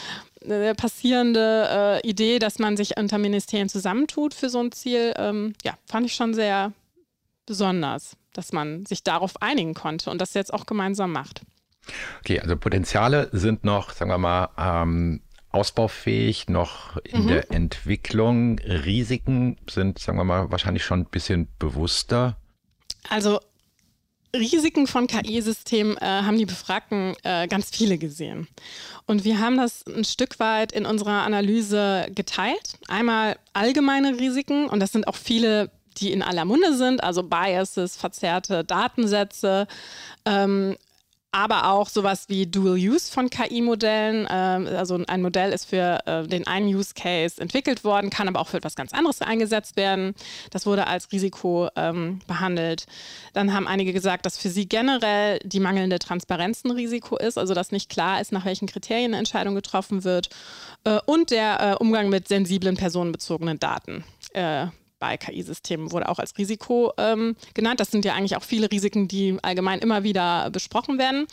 [0.47, 5.55] eine passierende äh, Idee, dass man sich unter Ministerien zusammentut für so ein Ziel, ähm,
[5.65, 6.73] ja, fand ich schon sehr
[7.47, 11.43] besonders, dass man sich darauf einigen konnte und das jetzt auch gemeinsam macht.
[12.21, 17.29] Okay, also Potenziale sind noch, sagen wir mal, ähm, ausbaufähig, noch in mhm.
[17.29, 18.59] der Entwicklung.
[18.59, 22.37] Risiken sind, sagen wir mal, wahrscheinlich schon ein bisschen bewusster.
[23.09, 23.41] Also
[24.37, 28.49] Risiken von KI-Systemen äh, haben die Befragten äh, ganz viele gesehen.
[29.07, 32.79] Und wir haben das ein Stück weit in unserer Analyse geteilt.
[32.89, 37.97] Einmal allgemeine Risiken, und das sind auch viele die in aller Munde sind, also Biases,
[37.97, 39.67] verzerrte Datensätze,
[40.25, 40.77] ähm,
[41.37, 44.27] aber auch sowas wie Dual Use von KI-Modellen.
[44.31, 48.41] Ähm, also ein Modell ist für äh, den einen Use Case entwickelt worden, kann aber
[48.41, 50.15] auch für etwas ganz anderes eingesetzt werden.
[50.51, 52.87] Das wurde als Risiko ähm, behandelt.
[53.35, 57.53] Dann haben einige gesagt, dass für sie generell die mangelnde Transparenz ein Risiko ist, also
[57.53, 60.31] dass nicht klar ist, nach welchen Kriterien eine Entscheidung getroffen wird.
[60.85, 64.05] Äh, und der äh, Umgang mit sensiblen personenbezogenen Daten
[64.99, 67.81] bei KI-Systemen wurde auch als Risiko ähm, genannt.
[67.81, 71.27] Das sind ja eigentlich auch viele Risiken, die allgemein immer wieder besprochen werden.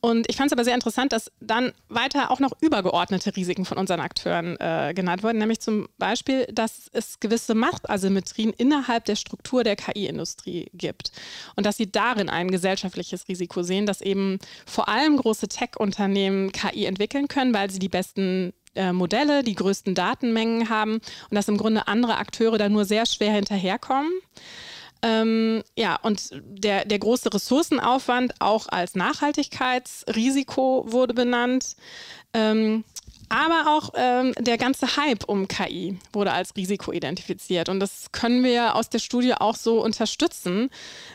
[0.00, 3.78] Und ich fand es aber sehr interessant, dass dann weiter auch noch übergeordnete Risiken von
[3.78, 9.64] unseren Akteuren äh, genannt wurden, nämlich zum Beispiel, dass es gewisse Machtasymmetrien innerhalb der Struktur
[9.64, 11.12] der KI-Industrie gibt
[11.56, 16.86] und dass sie darin ein gesellschaftliches Risiko sehen, dass eben vor allem große Tech-Unternehmen KI
[16.86, 21.58] entwickeln können, weil sie die besten äh, Modelle, die größten Datenmengen haben und dass im
[21.58, 24.12] Grunde andere Akteure da nur sehr schwer hinterherkommen.
[25.02, 31.76] Ähm, ja, und der, der große Ressourcenaufwand auch als Nachhaltigkeitsrisiko wurde benannt.
[32.32, 32.84] Ähm,
[33.28, 37.68] aber auch ähm, der ganze Hype um KI wurde als Risiko identifiziert.
[37.68, 40.68] Und das können wir aus der Studie auch so unterstützen,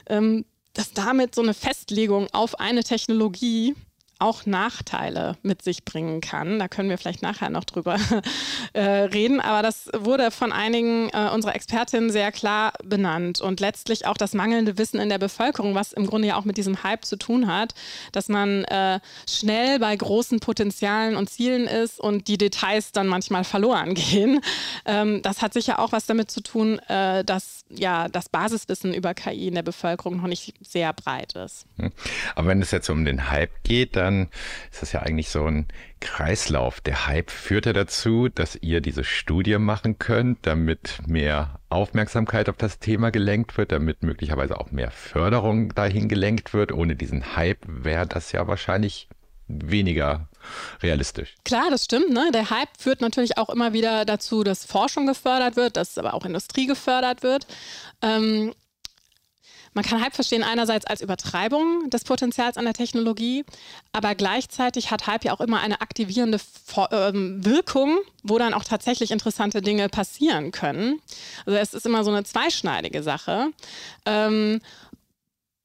[0.07, 0.43] ähm,
[0.73, 3.75] dass damit so eine Festlegung auf eine Technologie
[4.19, 6.59] auch Nachteile mit sich bringen kann.
[6.59, 7.97] Da können wir vielleicht nachher noch drüber
[8.73, 9.39] äh, reden.
[9.39, 13.41] Aber das wurde von einigen äh, unserer Expertinnen sehr klar benannt.
[13.41, 16.57] Und letztlich auch das mangelnde Wissen in der Bevölkerung, was im Grunde ja auch mit
[16.57, 17.73] diesem Hype zu tun hat,
[18.11, 18.99] dass man äh,
[19.29, 24.41] schnell bei großen Potenzialen und Zielen ist und die Details dann manchmal verloren gehen.
[24.85, 29.13] Ähm, das hat sicher auch was damit zu tun, äh, dass ja das Basiswissen über
[29.13, 31.65] KI in der Bevölkerung noch nicht sehr breit ist.
[31.77, 31.91] Hm.
[32.35, 34.29] Aber wenn es jetzt um den Hype geht, dann
[34.71, 35.67] ist das ja eigentlich so ein
[35.99, 36.81] Kreislauf.
[36.81, 42.57] Der Hype führt ja dazu, dass ihr diese Studie machen könnt, damit mehr Aufmerksamkeit auf
[42.57, 46.71] das Thema gelenkt wird, damit möglicherweise auch mehr Förderung dahin gelenkt wird.
[46.71, 49.09] Ohne diesen Hype wäre das ja wahrscheinlich
[49.47, 50.27] weniger
[50.81, 51.35] realistisch.
[51.43, 52.09] Klar, das stimmt.
[52.09, 52.29] Ne?
[52.33, 56.25] Der Hype führt natürlich auch immer wieder dazu, dass Forschung gefördert wird, dass aber auch
[56.25, 57.47] Industrie gefördert wird.
[58.01, 58.53] Ähm,
[59.77, 63.45] man kann Hype verstehen einerseits als Übertreibung des Potenzials an der Technologie,
[63.91, 66.39] aber gleichzeitig hat Hype ja auch immer eine aktivierende
[66.89, 70.99] ähm, Wirkung, wo dann auch tatsächlich interessante Dinge passieren können.
[71.45, 73.49] Also es ist immer so eine zweischneidige Sache.
[74.07, 74.61] Ähm,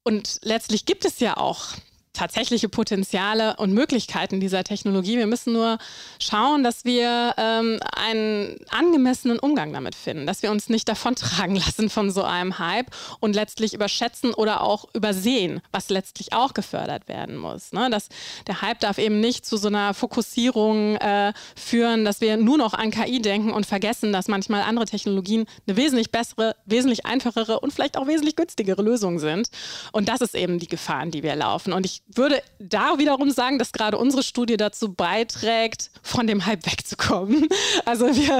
[0.03, 1.69] und letztlich gibt es ja auch
[2.13, 5.17] tatsächliche Potenziale und Möglichkeiten dieser Technologie.
[5.17, 5.79] Wir müssen nur
[6.19, 11.89] schauen, dass wir ähm, einen angemessenen Umgang damit finden, dass wir uns nicht davontragen lassen
[11.89, 17.35] von so einem Hype und letztlich überschätzen oder auch übersehen, was letztlich auch gefördert werden
[17.35, 17.73] muss.
[17.73, 17.89] Ne?
[17.89, 18.09] Dass
[18.45, 22.73] der Hype darf eben nicht zu so einer Fokussierung äh, führen, dass wir nur noch
[22.73, 27.73] an KI denken und vergessen, dass manchmal andere Technologien eine wesentlich bessere, wesentlich einfachere und
[27.73, 29.49] vielleicht auch wesentlich günstigere Lösung sind.
[29.91, 31.73] Und das ist eben die Gefahr, in die wir laufen.
[31.73, 36.65] Und ich würde da wiederum sagen, dass gerade unsere Studie dazu beiträgt, von dem Hype
[36.65, 37.47] wegzukommen.
[37.85, 38.39] Also wir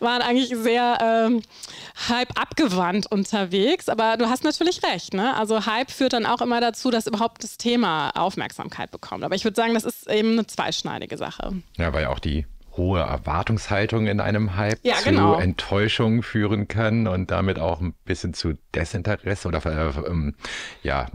[0.00, 1.42] waren eigentlich sehr ähm,
[2.08, 5.14] Hype abgewandt unterwegs, aber du hast natürlich recht.
[5.14, 5.34] Ne?
[5.36, 9.24] Also Hype führt dann auch immer dazu, dass überhaupt das Thema Aufmerksamkeit bekommt.
[9.24, 11.62] Aber ich würde sagen, das ist eben eine zweischneidige Sache.
[11.76, 15.38] Ja, weil auch die hohe Erwartungshaltung in einem Hype ja, zu genau.
[15.38, 20.34] Enttäuschung führen kann und damit auch ein bisschen zu Desinteresse oder äh, ähm,
[20.82, 21.06] ja,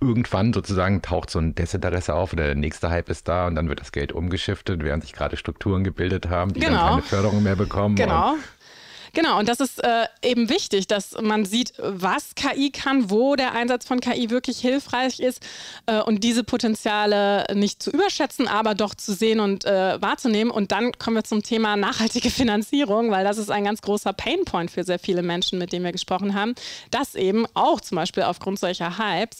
[0.00, 3.68] irgendwann sozusagen taucht so ein Desinteresse auf oder der nächste Hype ist da und dann
[3.68, 6.72] wird das Geld umgeschiftet, während sich gerade Strukturen gebildet haben, die genau.
[6.72, 7.94] dann keine Förderung mehr bekommen.
[7.94, 8.34] Genau.
[9.16, 13.54] Genau, und das ist äh, eben wichtig, dass man sieht, was KI kann, wo der
[13.54, 15.42] Einsatz von KI wirklich hilfreich ist
[15.86, 20.50] äh, und diese Potenziale nicht zu überschätzen, aber doch zu sehen und äh, wahrzunehmen.
[20.50, 24.70] Und dann kommen wir zum Thema nachhaltige Finanzierung, weil das ist ein ganz großer Painpoint
[24.70, 26.54] für sehr viele Menschen, mit denen wir gesprochen haben,
[26.90, 29.38] dass eben auch zum Beispiel aufgrund solcher Hypes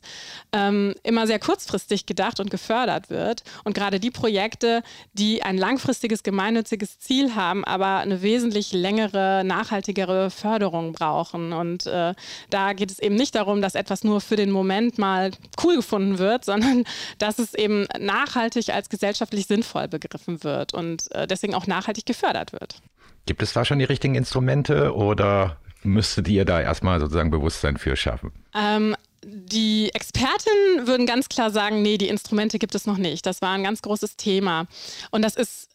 [0.54, 3.44] ähm, immer sehr kurzfristig gedacht und gefördert wird.
[3.64, 9.65] Und gerade die Projekte, die ein langfristiges gemeinnütziges Ziel haben, aber eine wesentlich längere Nachhaltigkeit
[9.66, 11.52] nachhaltigere Förderung brauchen.
[11.52, 12.14] Und äh,
[12.50, 15.31] da geht es eben nicht darum, dass etwas nur für den Moment mal
[15.62, 16.85] cool gefunden wird, sondern
[17.18, 22.52] dass es eben nachhaltig als gesellschaftlich sinnvoll begriffen wird und äh, deswegen auch nachhaltig gefördert
[22.52, 22.81] wird.
[23.26, 27.96] Gibt es da schon die richtigen Instrumente oder müsstet ihr da erstmal sozusagen Bewusstsein für
[27.96, 28.33] schaffen?
[28.55, 33.26] Ähm, die Expertinnen würden ganz klar sagen, nee, die Instrumente gibt es noch nicht.
[33.26, 34.66] Das war ein ganz großes Thema.
[35.11, 35.68] Und das ist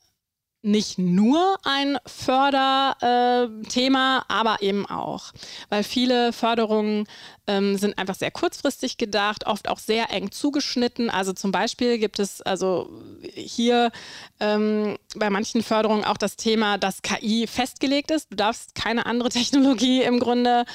[0.63, 5.31] nicht nur ein Förderthema, aber eben auch,
[5.69, 7.07] weil viele Förderungen
[7.47, 11.09] ähm, sind einfach sehr kurzfristig gedacht, oft auch sehr eng zugeschnitten.
[11.09, 12.91] Also zum Beispiel gibt es also
[13.33, 13.91] hier
[14.39, 18.31] ähm, bei manchen Förderungen auch das Thema, dass KI festgelegt ist.
[18.31, 20.65] Du darfst keine andere Technologie im Grunde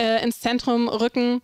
[0.00, 1.40] äh, ins Zentrum rücken.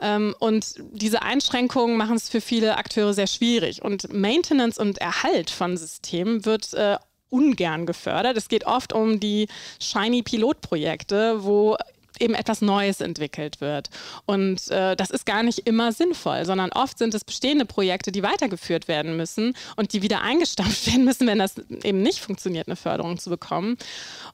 [0.00, 3.82] Ähm, und diese Einschränkungen machen es für viele Akteure sehr schwierig.
[3.82, 6.96] Und Maintenance und Erhalt von Systemen wird äh,
[7.34, 8.36] ungern gefördert.
[8.36, 9.48] Es geht oft um die
[9.80, 11.76] shiny Pilotprojekte, wo
[12.20, 13.90] eben etwas Neues entwickelt wird.
[14.26, 18.22] Und äh, das ist gar nicht immer sinnvoll, sondern oft sind es bestehende Projekte, die
[18.22, 22.76] weitergeführt werden müssen und die wieder eingestampft werden müssen, wenn das eben nicht funktioniert, eine
[22.76, 23.76] Förderung zu bekommen.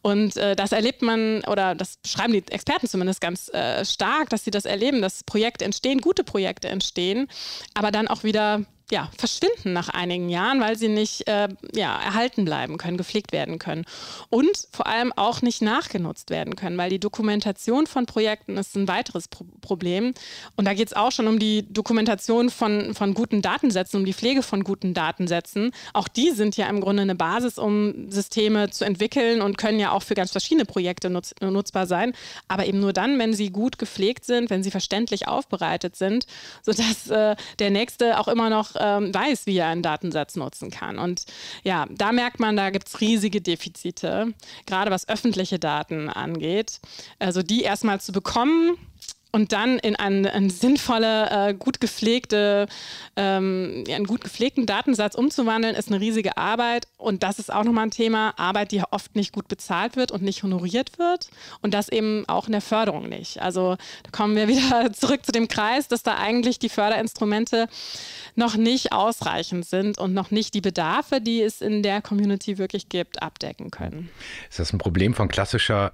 [0.03, 4.45] Und äh, das erlebt man, oder das beschreiben die Experten zumindest ganz äh, stark, dass
[4.45, 7.29] sie das erleben, dass Projekte entstehen, gute Projekte entstehen,
[7.75, 12.45] aber dann auch wieder ja, verschwinden nach einigen Jahren, weil sie nicht äh, ja, erhalten
[12.45, 13.85] bleiben können, gepflegt werden können.
[14.31, 18.89] Und vor allem auch nicht nachgenutzt werden können, weil die Dokumentation von Projekten ist ein
[18.89, 20.15] weiteres Pro Problem.
[20.57, 24.13] Und da geht es auch schon um die Dokumentation von, von guten Datensätzen, um die
[24.13, 25.73] Pflege von guten Datensätzen.
[25.93, 29.93] Auch die sind ja im Grunde eine Basis, um Systeme zu entwickeln und können ja
[29.93, 32.13] auch für ganz verschiedene Projekte nutz nutzbar sein.
[32.49, 36.27] Aber eben nur dann, wenn sie gut gepflegt sind, wenn sie verständlich aufbereitet sind,
[36.63, 40.99] sodass äh, der Nächste auch immer noch ähm, weiß, wie er einen Datensatz nutzen kann.
[40.99, 41.25] Und
[41.63, 44.35] ja, da merkt man, da gibt es riesige Defizite,
[44.67, 46.81] gerade was öffentliche Daten angeht.
[47.19, 48.77] Also die erstmal zu bekommen,
[49.33, 52.67] und dann in einen, einen sinnvolle, äh, gut gepflegte,
[53.17, 56.87] ähm, einen gut gepflegten Datensatz umzuwandeln, ist eine riesige Arbeit.
[56.97, 60.23] Und das ist auch nochmal ein Thema, Arbeit, die oft nicht gut bezahlt wird und
[60.23, 61.29] nicht honoriert wird.
[61.63, 63.41] Und das eben auch in der Förderung nicht.
[63.41, 67.69] Also da kommen wir wieder zurück zu dem Kreis, dass da eigentlich die Förderinstrumente
[68.35, 72.89] noch nicht ausreichend sind und noch nicht die Bedarfe, die es in der Community wirklich
[72.89, 74.11] gibt, abdecken können.
[74.49, 75.93] Ist das ein Problem von klassischer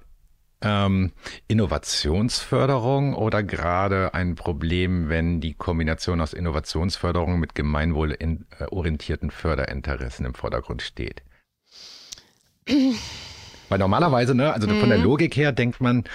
[0.61, 1.11] ähm,
[1.47, 10.81] Innovationsförderung oder gerade ein Problem, wenn die Kombination aus Innovationsförderung mit gemeinwohlorientierten Förderinteressen im Vordergrund
[10.81, 11.21] steht?
[13.69, 14.79] Weil normalerweise, ne, also mhm.
[14.79, 15.03] von der mhm.
[15.03, 16.05] Logik her denkt man,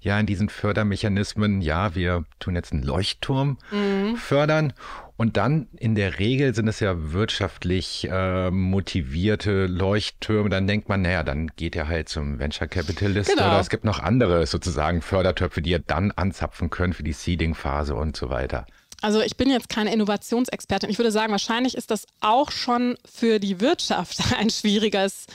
[0.00, 4.16] ja, in diesen Fördermechanismen, ja, wir tun jetzt einen Leuchtturm mhm.
[4.16, 4.72] fördern.
[5.18, 10.48] Und dann in der Regel sind es ja wirtschaftlich äh, motivierte Leuchttürme.
[10.48, 13.48] Dann denkt man, naja, dann geht er halt zum Venture Capitalist genau.
[13.48, 17.96] oder es gibt noch andere sozusagen Fördertöpfe, die ihr dann anzapfen könnt für die Seeding-Phase
[17.96, 18.64] und so weiter.
[19.02, 20.88] Also ich bin jetzt keine Innovationsexpertin.
[20.88, 25.26] Ich würde sagen, wahrscheinlich ist das auch schon für die Wirtschaft ein schwieriges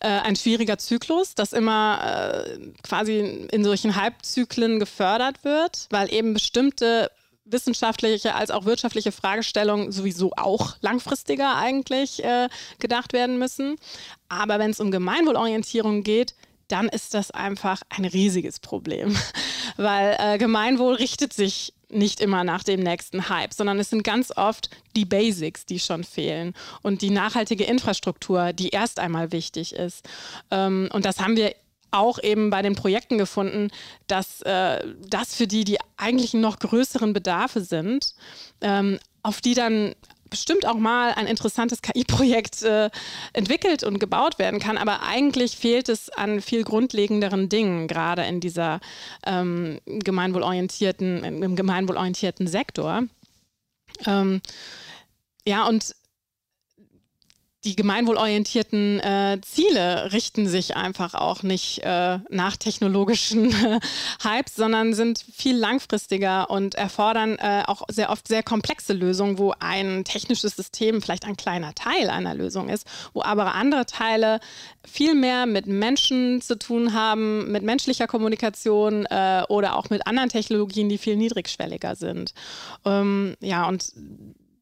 [0.00, 6.34] äh, ein schwieriger Zyklus, das immer äh, quasi in solchen Halbzyklen gefördert wird, weil eben
[6.34, 7.12] bestimmte
[7.50, 13.76] wissenschaftliche als auch wirtschaftliche Fragestellungen sowieso auch langfristiger eigentlich äh, gedacht werden müssen.
[14.28, 16.34] Aber wenn es um Gemeinwohlorientierung geht,
[16.68, 19.16] dann ist das einfach ein riesiges Problem,
[19.76, 24.32] weil äh, Gemeinwohl richtet sich nicht immer nach dem nächsten Hype, sondern es sind ganz
[24.36, 30.08] oft die Basics, die schon fehlen und die nachhaltige Infrastruktur, die erst einmal wichtig ist.
[30.50, 31.54] Ähm, und das haben wir
[31.90, 33.68] auch eben bei den Projekten gefunden,
[34.06, 38.14] dass äh, das für die die eigentlich noch größeren Bedarfe sind,
[38.60, 39.94] ähm, auf die dann
[40.30, 42.88] bestimmt auch mal ein interessantes KI-Projekt äh,
[43.32, 44.78] entwickelt und gebaut werden kann.
[44.78, 48.80] Aber eigentlich fehlt es an viel grundlegenderen Dingen, gerade in dieser
[49.26, 53.02] ähm, gemeinwohlorientierten, im gemeinwohlorientierten Sektor.
[54.06, 54.40] Ähm,
[55.46, 55.94] ja, und
[57.64, 63.80] die gemeinwohlorientierten äh, Ziele richten sich einfach auch nicht äh, nach technologischen äh,
[64.22, 69.52] Hypes, sondern sind viel langfristiger und erfordern äh, auch sehr oft sehr komplexe Lösungen, wo
[69.60, 74.40] ein technisches System vielleicht ein kleiner Teil einer Lösung ist, wo aber andere Teile
[74.86, 80.30] viel mehr mit Menschen zu tun haben, mit menschlicher Kommunikation äh, oder auch mit anderen
[80.30, 82.32] Technologien, die viel niedrigschwelliger sind.
[82.86, 83.92] Ähm, ja, und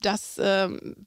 [0.03, 1.07] das ähm,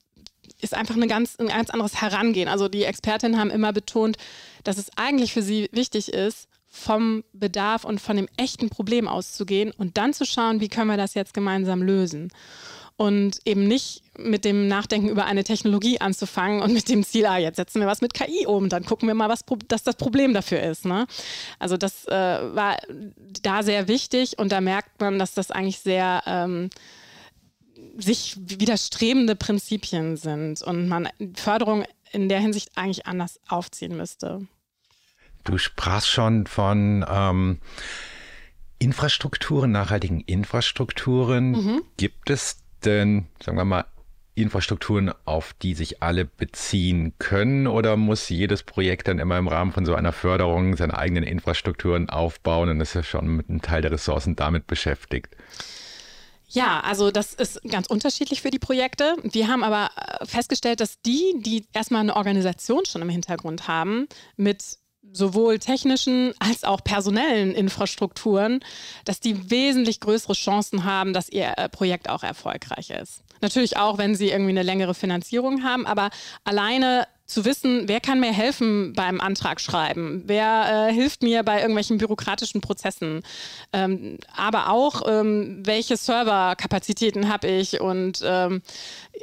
[0.62, 2.48] ist einfach eine ganz, ein ganz anderes Herangehen.
[2.48, 4.18] Also die Expertinnen haben immer betont,
[4.64, 9.72] dass es eigentlich für sie wichtig ist, vom Bedarf und von dem echten Problem auszugehen
[9.78, 12.32] und dann zu schauen, wie können wir das jetzt gemeinsam lösen.
[12.96, 17.38] Und eben nicht mit dem Nachdenken über eine Technologie anzufangen und mit dem Ziel, ah,
[17.38, 20.34] jetzt setzen wir was mit KI um, dann gucken wir mal, was das, das Problem
[20.34, 20.86] dafür ist.
[20.86, 21.08] Ne?
[21.60, 22.78] Also das äh, war
[23.42, 26.70] da sehr wichtig und da merkt man, dass das eigentlich sehr ähm,
[27.98, 34.48] sich widerstrebende Prinzipien sind und man Förderung in der Hinsicht eigentlich anders aufziehen müsste.
[35.44, 37.60] Du sprachst schon von ähm,
[38.80, 41.52] Infrastrukturen, nachhaltigen Infrastrukturen.
[41.52, 41.82] Mhm.
[41.98, 43.86] Gibt es denn, sagen wir mal,
[44.34, 47.68] Infrastrukturen, auf die sich alle beziehen können?
[47.68, 52.10] Oder muss jedes Projekt dann immer im Rahmen von so einer Förderung seine eigenen Infrastrukturen
[52.10, 55.36] aufbauen und ist ja schon mit einem Teil der Ressourcen damit beschäftigt?
[56.54, 59.16] Ja, also das ist ganz unterschiedlich für die Projekte.
[59.24, 64.08] Wir haben aber äh, festgestellt, dass die, die erstmal eine Organisation schon im Hintergrund haben,
[64.36, 64.78] mit
[65.14, 68.60] sowohl technischen als auch personellen Infrastrukturen,
[69.06, 73.24] dass die wesentlich größere Chancen haben, dass ihr äh, Projekt auch erfolgreich ist.
[73.42, 76.12] Natürlich auch, wenn sie irgendwie eine längere Finanzierung haben, aber
[76.44, 81.58] alleine zu wissen, wer kann mir helfen beim Antrag schreiben, wer äh, hilft mir bei
[81.58, 83.24] irgendwelchen bürokratischen Prozessen,
[83.74, 88.62] ähm, aber auch, ähm, welche Serverkapazitäten habe ich und ähm,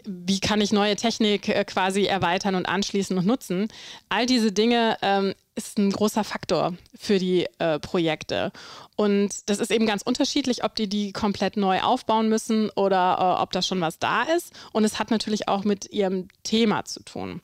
[0.05, 3.69] wie kann ich neue Technik äh, quasi erweitern und anschließen und nutzen.
[4.09, 8.53] All diese Dinge ähm, ist ein großer Faktor für die äh, Projekte.
[8.97, 13.43] Und das ist eben ganz unterschiedlich, ob die die komplett neu aufbauen müssen oder äh,
[13.43, 14.53] ob da schon was da ist.
[14.73, 17.41] Und es hat natürlich auch mit ihrem Thema zu tun.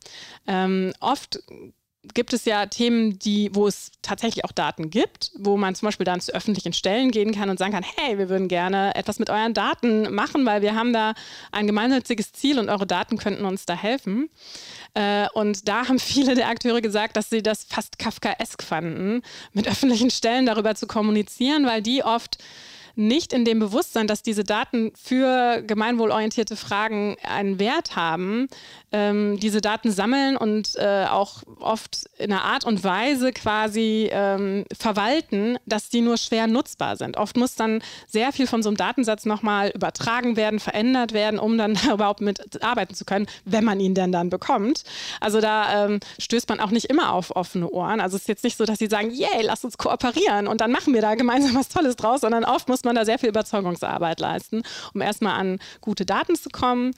[0.46, 1.40] Ähm, oft
[2.12, 6.04] gibt es ja Themen, die, wo es tatsächlich auch Daten gibt, wo man zum Beispiel
[6.04, 9.30] dann zu öffentlichen Stellen gehen kann und sagen kann, hey, wir würden gerne etwas mit
[9.30, 11.14] euren Daten machen, weil wir haben da
[11.52, 14.28] ein gemeinnütziges Ziel und eure Daten könnten uns da helfen.
[14.94, 19.66] Äh, und da haben viele der Akteure gesagt, dass sie das fast Kafkaesk fanden, mit
[19.68, 22.38] öffentlichen Stellen darüber zu kommunizieren, weil die oft
[22.96, 28.48] nicht in dem Bewusstsein, dass diese Daten für gemeinwohlorientierte Fragen einen Wert haben,
[28.92, 34.64] ähm, diese Daten sammeln und äh, auch oft in einer Art und Weise quasi ähm,
[34.76, 37.16] verwalten, dass die nur schwer nutzbar sind.
[37.16, 41.58] Oft muss dann sehr viel von so einem Datensatz nochmal übertragen werden, verändert werden, um
[41.58, 44.84] dann überhaupt mitarbeiten zu können, wenn man ihn denn dann bekommt.
[45.20, 48.00] Also da ähm, stößt man auch nicht immer auf offene Ohren.
[48.00, 50.70] Also es ist jetzt nicht so, dass sie sagen, yay, lass uns kooperieren und dann
[50.70, 54.20] machen wir da gemeinsam was Tolles draus, sondern oft muss man da sehr viel Überzeugungsarbeit
[54.20, 54.62] leisten,
[54.94, 56.92] um erstmal an gute Daten zu kommen.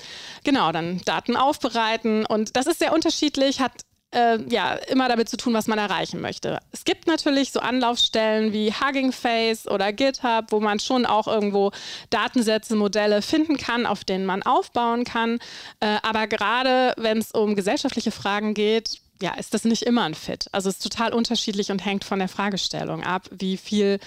[0.44, 2.26] Genau, dann Daten aufbereiten.
[2.26, 3.72] Und das ist sehr unterschiedlich, hat
[4.12, 6.60] äh, ja immer damit zu tun, was man erreichen möchte.
[6.72, 11.72] Es gibt natürlich so Anlaufstellen wie Hugging Face oder GitHub, wo man schon auch irgendwo
[12.10, 15.38] Datensätze, Modelle finden kann, auf denen man aufbauen kann.
[15.80, 20.14] Äh, aber gerade wenn es um gesellschaftliche Fragen geht, ja, ist das nicht immer ein
[20.14, 20.46] Fit.
[20.52, 23.98] Also es ist total unterschiedlich und hängt von der Fragestellung ab, wie viel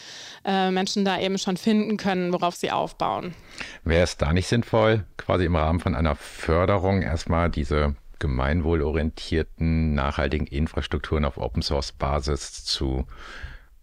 [0.45, 3.33] äh, Menschen da eben schon finden können, worauf sie aufbauen.
[3.83, 10.45] Wäre es da nicht sinnvoll, quasi im Rahmen von einer Förderung erstmal diese gemeinwohlorientierten, nachhaltigen
[10.45, 13.05] Infrastrukturen auf Open Source Basis zu,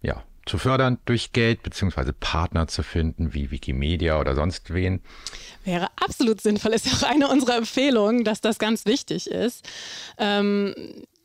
[0.01, 5.01] ja, zu fördern durch Geld, beziehungsweise Partner zu finden, wie Wikimedia oder sonst wen?
[5.65, 9.67] Wäre absolut sinnvoll, ist ja auch eine unserer Empfehlungen, dass das ganz wichtig ist.
[10.17, 10.73] Ähm,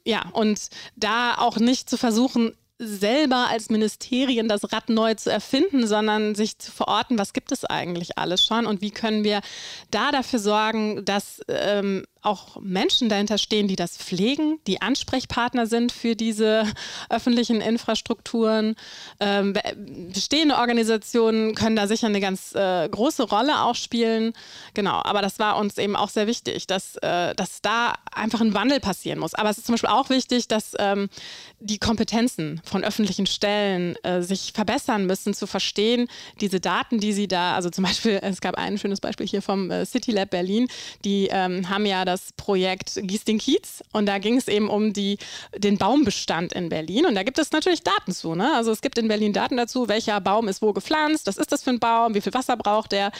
[0.05, 5.87] ja, und da auch nicht zu versuchen, selber als Ministerien das Rad neu zu erfinden,
[5.87, 8.67] sondern sich zu verorten, was gibt es eigentlich alles schon?
[8.67, 9.41] Und wie können wir
[9.91, 15.91] da dafür sorgen, dass ähm, auch Menschen dahinter stehen, die das pflegen, die Ansprechpartner sind
[15.93, 16.65] für diese
[17.11, 18.77] öffentlichen Infrastrukturen.
[19.19, 19.55] Ähm,
[20.13, 24.33] bestehende Organisationen können da sicher eine ganz äh, große Rolle auch spielen.
[24.75, 28.55] Genau, aber das war uns eben auch sehr wichtig, dass, äh, dass da einfach ein
[28.55, 29.35] Wandel passieren muss.
[29.35, 31.09] Aber es ist zum Beispiel auch wichtig, dass ähm,
[31.59, 36.09] die Kompetenzen von öffentlichen Stellen äh, sich verbessern müssen, zu verstehen,
[36.41, 39.71] diese Daten, die sie da, also zum Beispiel, es gab ein schönes Beispiel hier vom
[39.71, 40.69] äh, City Lab Berlin,
[41.05, 44.93] die ähm, haben ja das Projekt Gieß den Kiez und da ging es eben um
[44.93, 45.19] die,
[45.57, 48.35] den Baumbestand in Berlin und da gibt es natürlich Daten zu.
[48.35, 48.53] Ne?
[48.55, 51.63] Also es gibt in Berlin Daten dazu, welcher Baum ist wo gepflanzt, was ist das
[51.63, 53.13] für ein Baum, wie viel Wasser braucht der.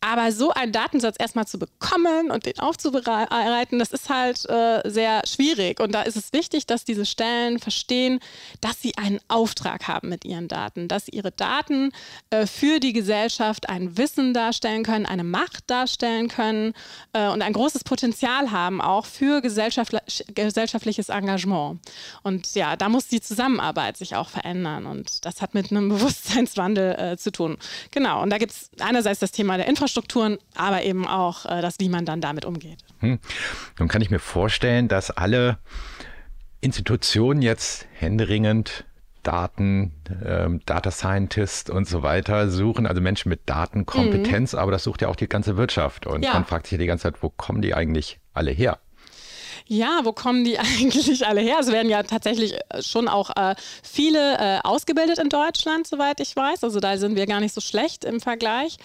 [0.00, 5.22] Aber so einen Datensatz erstmal zu bekommen und den aufzubereiten, das ist halt äh, sehr
[5.26, 8.20] schwierig und da ist es wichtig, dass diese Stellen verstehen,
[8.60, 11.92] dass sie einen Auftrag haben mit ihren Daten, dass ihre Daten
[12.30, 16.74] äh, für die Gesellschaft ein Wissen darstellen können, eine Macht darstellen können
[17.12, 21.80] äh, und ein großes Potenzial Potenzial haben, auch für gesellschaftlich, gesellschaftliches Engagement.
[22.22, 24.86] Und ja, da muss die Zusammenarbeit sich auch verändern.
[24.86, 27.56] Und das hat mit einem Bewusstseinswandel äh, zu tun.
[27.90, 28.22] Genau.
[28.22, 31.88] Und da gibt es einerseits das Thema der Infrastrukturen, aber eben auch äh, das, wie
[31.88, 32.78] man dann damit umgeht.
[33.00, 33.18] Hm.
[33.78, 35.58] Nun kann ich mir vorstellen, dass alle
[36.60, 38.84] Institutionen jetzt händeringend
[39.28, 39.92] Daten,
[40.24, 44.58] ähm, Data Scientist und so weiter suchen, also Menschen mit Datenkompetenz, mhm.
[44.58, 46.06] aber das sucht ja auch die ganze Wirtschaft.
[46.06, 46.32] Und ja.
[46.32, 48.78] man fragt sich ja die ganze Zeit, wo kommen die eigentlich alle her?
[49.70, 51.58] Ja, wo kommen die eigentlich alle her?
[51.60, 56.34] Es werden ja tatsächlich äh, schon auch äh, viele äh, ausgebildet in Deutschland, soweit ich
[56.34, 56.64] weiß.
[56.64, 58.78] Also da sind wir gar nicht so schlecht im Vergleich.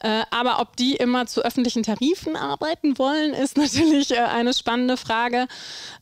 [0.00, 4.96] Äh, aber ob die immer zu öffentlichen Tarifen arbeiten wollen, ist natürlich äh, eine spannende
[4.96, 5.46] Frage,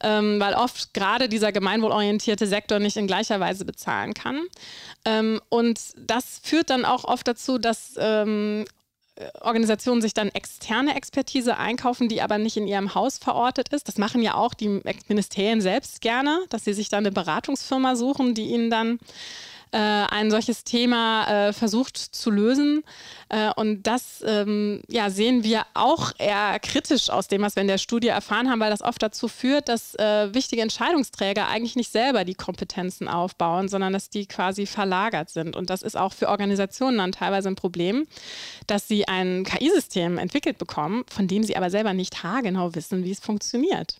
[0.02, 4.40] ähm, weil oft gerade dieser gemeinwohlorientierte Sektor nicht in gleicher Weise bezahlen kann.
[5.04, 8.64] Ähm, und das führt dann auch oft dazu, dass ähm,
[9.40, 13.86] Organisationen sich dann externe Expertise einkaufen, die aber nicht in ihrem Haus verortet ist.
[13.88, 18.34] Das machen ja auch die Ministerien selbst gerne, dass sie sich dann eine Beratungsfirma suchen,
[18.34, 18.98] die ihnen dann
[19.72, 22.84] äh, ein solches Thema äh, versucht zu lösen.
[23.30, 27.68] Äh, und das ähm, ja, sehen wir auch eher kritisch aus dem, was wir in
[27.68, 31.90] der Studie erfahren haben, weil das oft dazu führt, dass äh, wichtige Entscheidungsträger eigentlich nicht
[31.90, 35.56] selber die Kompetenzen aufbauen, sondern dass die quasi verlagert sind.
[35.56, 38.06] Und das ist auch für Organisationen dann teilweise ein Problem,
[38.66, 43.10] dass sie ein KI-System entwickelt bekommen, von dem sie aber selber nicht haargenau wissen, wie
[43.10, 43.96] es funktioniert.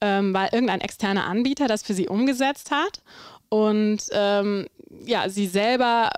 [0.00, 3.00] Ähm, weil irgendein externer Anbieter das für sie umgesetzt hat
[3.48, 4.66] und ähm,
[5.04, 6.10] ja, sie selber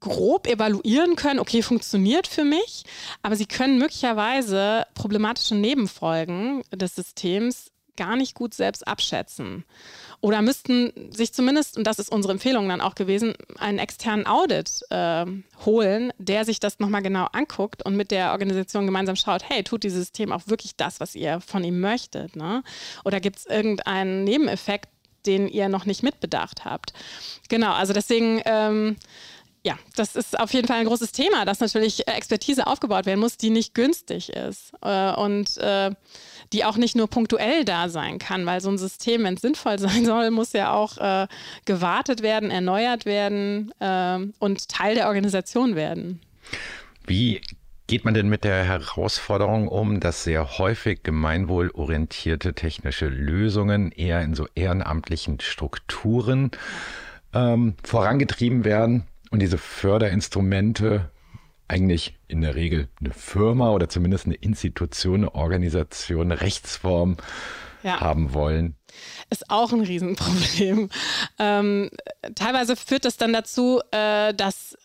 [0.00, 2.84] grob evaluieren können, okay, funktioniert für mich,
[3.22, 9.64] aber sie können möglicherweise problematische Nebenfolgen des Systems gar nicht gut selbst abschätzen.
[10.20, 14.80] Oder müssten sich zumindest, und das ist unsere Empfehlung dann auch gewesen, einen externen Audit
[14.90, 15.26] äh,
[15.64, 19.84] holen, der sich das nochmal genau anguckt und mit der Organisation gemeinsam schaut, hey, tut
[19.84, 22.36] dieses System auch wirklich das, was ihr von ihm möchtet?
[22.36, 22.62] Ne?
[23.04, 24.88] Oder gibt es irgendeinen Nebeneffekt,
[25.26, 26.92] den ihr noch nicht mitbedacht habt.
[27.48, 28.42] Genau, also deswegen.
[28.44, 28.96] Ähm,
[29.66, 33.38] ja, das ist auf jeden Fall ein großes Thema, dass natürlich Expertise aufgebaut werden muss,
[33.38, 35.90] die nicht günstig ist äh, und äh,
[36.52, 39.78] die auch nicht nur punktuell da sein kann, weil so ein System, wenn es sinnvoll
[39.78, 41.26] sein soll, muss ja auch äh,
[41.64, 46.20] gewartet werden, erneuert werden äh, und Teil der Organisation werden.
[47.06, 47.40] Wie
[47.86, 54.34] geht man denn mit der Herausforderung um, dass sehr häufig gemeinwohlorientierte technische Lösungen eher in
[54.34, 56.50] so ehrenamtlichen Strukturen
[57.34, 61.10] ähm, vorangetrieben werden und diese Förderinstrumente
[61.68, 67.16] eigentlich in der Regel eine Firma oder zumindest eine Institution, eine Organisation, eine Rechtsform
[67.82, 68.00] ja.
[68.00, 68.76] haben wollen?
[69.30, 70.88] Ist auch ein Riesenproblem.
[71.38, 71.90] Ähm,
[72.34, 74.76] teilweise führt das dann dazu, äh, dass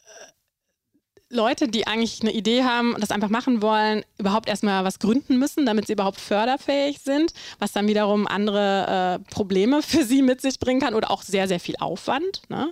[1.32, 5.66] Leute, die eigentlich eine Idee haben, das einfach machen wollen, überhaupt erstmal was gründen müssen,
[5.66, 10.58] damit sie überhaupt förderfähig sind, was dann wiederum andere äh, Probleme für sie mit sich
[10.58, 12.42] bringen kann oder auch sehr, sehr viel Aufwand.
[12.50, 12.72] Ne?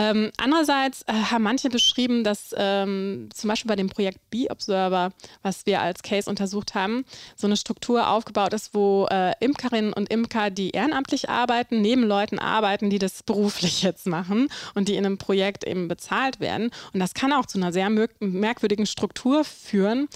[0.00, 5.66] Ähm, andererseits äh, haben manche beschrieben, dass ähm, zum Beispiel bei dem Projekt B-Observer, was
[5.66, 7.04] wir als Case untersucht haben,
[7.36, 12.38] so eine Struktur aufgebaut ist, wo äh, Imkerinnen und Imker, die ehrenamtlich arbeiten, neben Leuten
[12.38, 16.70] arbeiten, die das beruflich jetzt machen und die in einem Projekt eben bezahlt werden.
[16.94, 17.90] Und das kann auch zu einer sehr
[18.20, 20.08] merkwürdigen Struktur führen.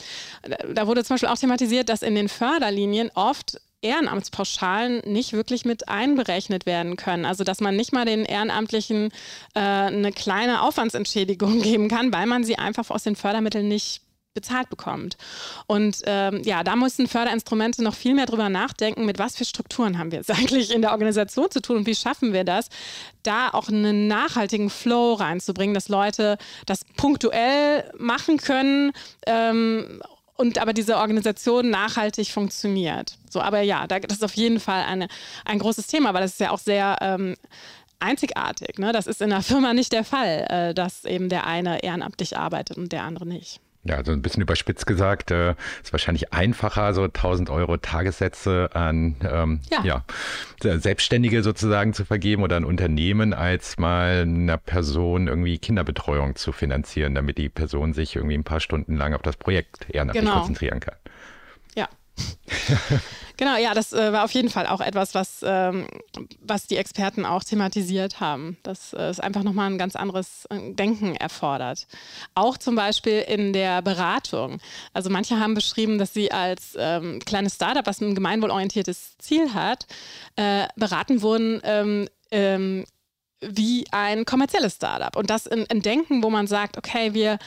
[0.72, 5.89] Da wurde zum Beispiel auch thematisiert, dass in den Förderlinien oft Ehrenamtspauschalen nicht wirklich mit
[5.89, 7.24] einberechnet werden können.
[7.24, 9.11] Also dass man nicht mal den Ehrenamtlichen
[9.55, 14.01] äh, eine kleine Aufwandsentschädigung geben kann, weil man sie einfach aus den Fördermitteln nicht
[14.35, 15.16] bezahlt bekommt.
[15.66, 19.99] Und ähm, ja, da müssen Förderinstrumente noch viel mehr drüber nachdenken, mit was für Strukturen
[19.99, 22.68] haben wir jetzt eigentlich in der Organisation zu tun und wie schaffen wir das,
[23.22, 28.93] da auch einen nachhaltigen Flow reinzubringen, dass Leute das punktuell machen können
[29.26, 30.03] ähm,
[30.37, 33.16] und aber diese Organisation nachhaltig funktioniert.
[33.30, 35.09] So, aber ja, das ist auf jeden Fall eine,
[35.45, 37.37] ein großes Thema, weil das ist ja auch sehr ähm,
[38.01, 38.78] einzigartig.
[38.78, 38.93] Ne?
[38.93, 42.76] Das ist in der Firma nicht der Fall, äh, dass eben der eine ehrenamtlich arbeitet
[42.76, 43.61] und der andere nicht.
[43.87, 49.16] Ja, so ein bisschen überspitzt gesagt, äh, ist wahrscheinlich einfacher, so 1000 Euro Tagessätze an
[49.22, 49.85] ähm, ja.
[50.62, 50.78] ja.
[50.78, 57.14] Selbstständige sozusagen zu vergeben oder ein Unternehmen, als mal einer Person irgendwie Kinderbetreuung zu finanzieren,
[57.14, 60.39] damit die Person sich irgendwie ein paar Stunden lang auf das Projekt ehrenamtlich genau.
[60.39, 60.97] konzentrieren kann.
[61.74, 61.89] Ja.
[63.37, 65.87] genau, ja, das äh, war auf jeden Fall auch etwas, was, ähm,
[66.41, 70.72] was die Experten auch thematisiert haben, dass äh, es einfach nochmal ein ganz anderes äh,
[70.72, 71.87] Denken erfordert.
[72.35, 74.59] Auch zum Beispiel in der Beratung.
[74.93, 79.87] Also manche haben beschrieben, dass sie als ähm, kleines Startup, was ein gemeinwohlorientiertes Ziel hat,
[80.37, 82.85] äh, beraten wurden, ähm, ähm
[83.47, 85.14] wie ein kommerzielles Startup.
[85.16, 87.39] Und das in, in Denken, wo man sagt, okay, wir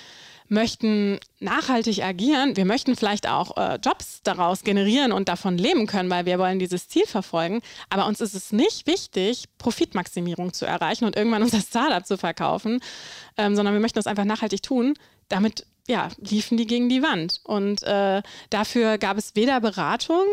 [0.49, 6.09] möchten nachhaltig agieren, wir möchten vielleicht auch äh, Jobs daraus generieren und davon leben können,
[6.09, 7.61] weil wir wollen dieses Ziel verfolgen.
[7.89, 12.79] Aber uns ist es nicht wichtig, Profitmaximierung zu erreichen und irgendwann unser Startup zu verkaufen,
[13.37, 14.95] ähm, sondern wir möchten das einfach nachhaltig tun.
[15.29, 17.39] Damit ja, liefen die gegen die Wand.
[17.43, 20.25] Und äh, dafür gab es weder Beratung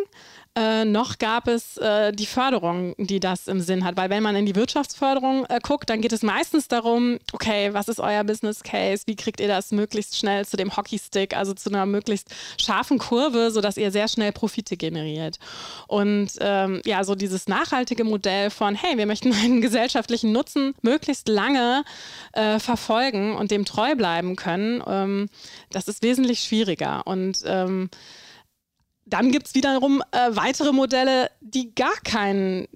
[0.57, 3.97] äh, noch gab es äh, die Förderung, die das im Sinn hat.
[3.97, 7.89] Weil wenn man in die Wirtschaftsförderung äh, guckt, dann geht es meistens darum, okay, was
[7.89, 9.03] ist euer Business Case?
[9.07, 13.51] Wie kriegt ihr das möglichst schnell zu dem Hockeystick, also zu einer möglichst scharfen Kurve,
[13.51, 15.41] sodass ihr sehr schnell Profite generiert?
[15.89, 21.27] Und ähm, ja, so dieses nachhaltige Modell von, hey, wir möchten einen gesellschaftlichen Nutzen möglichst
[21.27, 21.85] lange
[22.33, 25.29] äh, verfolgen und dem treu bleiben können, ähm,
[25.71, 27.07] das ist wesentlich schwieriger.
[27.07, 27.91] Und ähm,
[29.07, 32.67] dann gibt es wiederum äh, weitere Modelle, die gar kein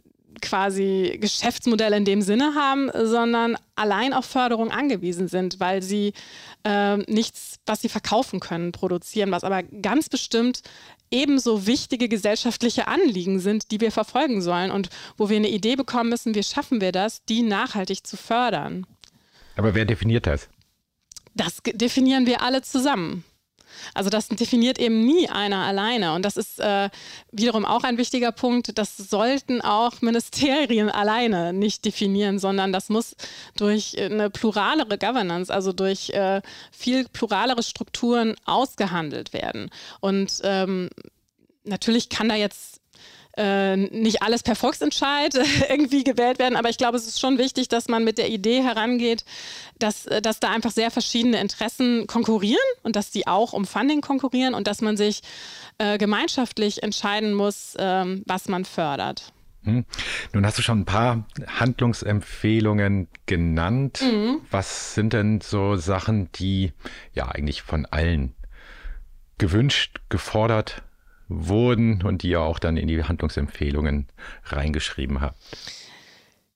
[0.41, 6.13] quasi Geschäftsmodell in dem Sinne haben, sondern allein auf Förderung angewiesen sind, weil sie
[6.65, 10.63] äh, nichts, was sie verkaufen können, produzieren, was aber ganz bestimmt
[11.11, 16.11] ebenso wichtige gesellschaftliche Anliegen sind, die wir verfolgen sollen und wo wir eine Idee bekommen
[16.11, 18.87] müssen, wie schaffen wir das, die nachhaltig zu fördern.
[19.57, 20.49] Aber wer definiert das?
[21.35, 23.25] Das definieren wir alle zusammen.
[23.95, 26.15] Also das definiert eben nie einer alleine.
[26.15, 26.91] Und das ist äh,
[27.33, 28.77] wiederum auch ein wichtiger Punkt.
[28.79, 33.17] Das sollten auch Ministerien alleine nicht definieren, sondern das muss
[33.57, 39.71] durch eine pluralere Governance, also durch äh, viel pluralere Strukturen ausgehandelt werden.
[40.01, 40.91] Und ähm,
[41.65, 42.78] natürlich kann da jetzt
[43.39, 45.35] äh, nicht alles per Volksentscheid
[45.71, 48.63] irgendwie gewählt werden, aber ich glaube, es ist schon wichtig, dass man mit der Idee
[48.63, 49.25] herangeht,
[49.79, 54.01] dass, äh, dass da einfach sehr verschiedene Interessen konkurrieren und dass die auch um Funding
[54.01, 55.23] konkurrieren und dass man sich
[55.79, 59.33] äh, gemeinschaftlich entscheiden muss, ähm, was man fördert.
[59.63, 59.85] Hm.
[60.33, 64.01] Nun hast du schon ein paar Handlungsempfehlungen genannt.
[64.03, 64.41] Mhm.
[64.51, 66.73] Was sind denn so Sachen, die
[67.13, 68.35] ja eigentlich von allen
[69.37, 70.83] gewünscht, gefordert
[71.29, 74.09] wurden und die ihr auch dann in die Handlungsempfehlungen
[74.45, 75.39] reingeschrieben habt?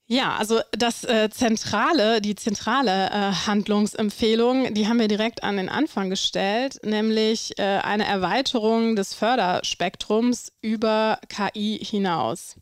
[0.07, 5.71] Ja, also das äh, zentrale, die zentrale äh, Handlungsempfehlung, die haben wir direkt an den
[5.71, 12.57] Anfang gestellt, nämlich äh, eine Erweiterung des Förderspektrums über KI hinaus.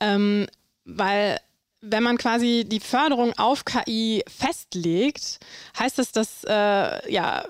[0.00, 0.46] Ähm,
[0.86, 1.38] weil
[1.80, 5.40] wenn man quasi die Förderung auf KI festlegt,
[5.78, 7.44] heißt das, dass äh, ja,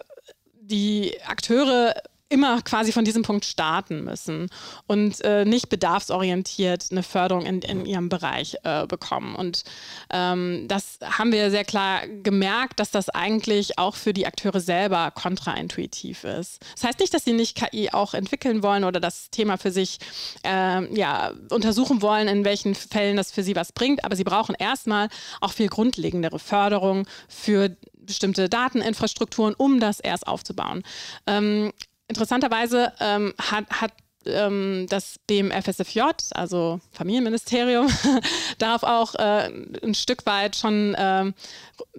[0.60, 1.94] die Akteure
[2.28, 4.48] immer quasi von diesem Punkt starten müssen
[4.86, 9.34] und äh, nicht bedarfsorientiert eine Förderung in, in ihrem Bereich äh, bekommen.
[9.34, 9.64] Und
[10.10, 15.10] ähm, das haben wir sehr klar gemerkt, dass das eigentlich auch für die Akteure selber
[15.10, 16.60] kontraintuitiv ist.
[16.74, 19.98] Das heißt nicht, dass sie nicht KI auch entwickeln wollen oder das Thema für sich
[20.44, 24.54] äh, ja, untersuchen wollen, in welchen Fällen das für sie was bringt, aber sie brauchen
[24.58, 25.08] erstmal
[25.40, 27.74] auch viel grundlegendere Förderung für
[28.08, 30.82] bestimmte Dateninfrastrukturen, um das erst aufzubauen.
[31.26, 31.72] Ähm,
[32.08, 33.92] interessanterweise ähm, hat, hat
[34.28, 36.00] ähm, das BMFSFJ,
[36.32, 37.88] also Familienministerium,
[38.58, 39.50] darauf auch äh,
[39.82, 41.32] ein Stück weit schon äh,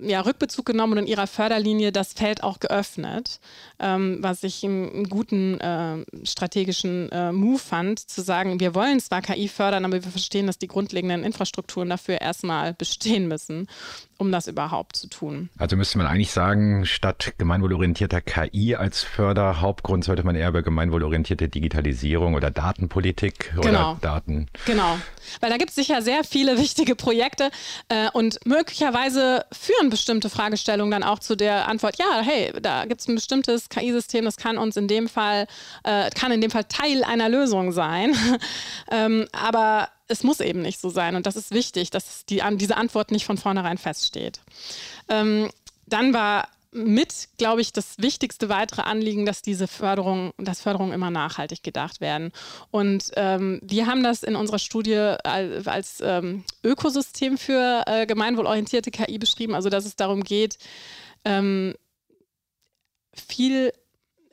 [0.01, 3.39] ja, Rückbezug genommen und in ihrer Förderlinie das Feld auch geöffnet,
[3.79, 9.21] ähm, was ich einen guten äh, strategischen äh, Move fand, zu sagen, wir wollen zwar
[9.21, 13.67] KI fördern, aber wir verstehen, dass die grundlegenden Infrastrukturen dafür erstmal bestehen müssen
[14.19, 15.49] um das überhaupt zu tun.
[15.57, 21.47] Also müsste man eigentlich sagen, statt gemeinwohlorientierter KI als Förderhauptgrund sollte man eher über gemeinwohlorientierte
[21.47, 23.91] Digitalisierung oder Datenpolitik genau.
[23.91, 24.47] oder Daten.
[24.65, 24.97] Genau.
[25.39, 27.51] Weil da gibt es sicher sehr viele wichtige Projekte
[27.89, 33.01] äh, und möglicherweise führen bestimmte Fragestellungen dann auch zu der Antwort, ja, hey, da gibt
[33.01, 35.47] es ein bestimmtes KI-System, das kann uns in dem Fall,
[35.83, 38.15] äh, kann in dem Fall Teil einer Lösung sein.
[38.91, 42.77] ähm, aber es muss eben nicht so sein und das ist wichtig, dass die, diese
[42.77, 44.39] Antwort nicht von vornherein feststeht.
[45.07, 45.49] Ähm,
[45.85, 51.09] dann war mit, glaube ich, das wichtigste weitere Anliegen, dass diese Förderung, dass Förderungen immer
[51.09, 52.31] nachhaltig gedacht werden.
[52.69, 58.91] Und ähm, wir haben das in unserer Studie als, als ähm, Ökosystem für äh, gemeinwohlorientierte
[58.91, 60.57] KI beschrieben, also dass es darum geht,
[61.25, 61.73] ähm,
[63.13, 63.73] viel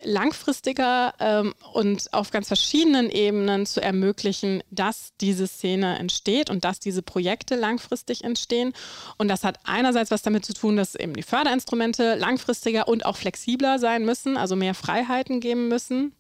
[0.07, 6.79] langfristiger ähm, und auf ganz verschiedenen Ebenen zu ermöglichen, dass diese Szene entsteht und dass
[6.81, 8.73] diese Projekte langfristig entstehen.
[9.19, 13.17] Und das hat einerseits was damit zu tun, dass eben die Förderinstrumente langfristiger und auch
[13.17, 16.15] flexibler sein müssen, also mehr Freiheiten geben müssen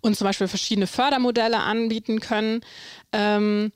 [0.00, 2.60] und zum Beispiel verschiedene Fördermodelle anbieten können.
[3.12, 3.72] Ähm,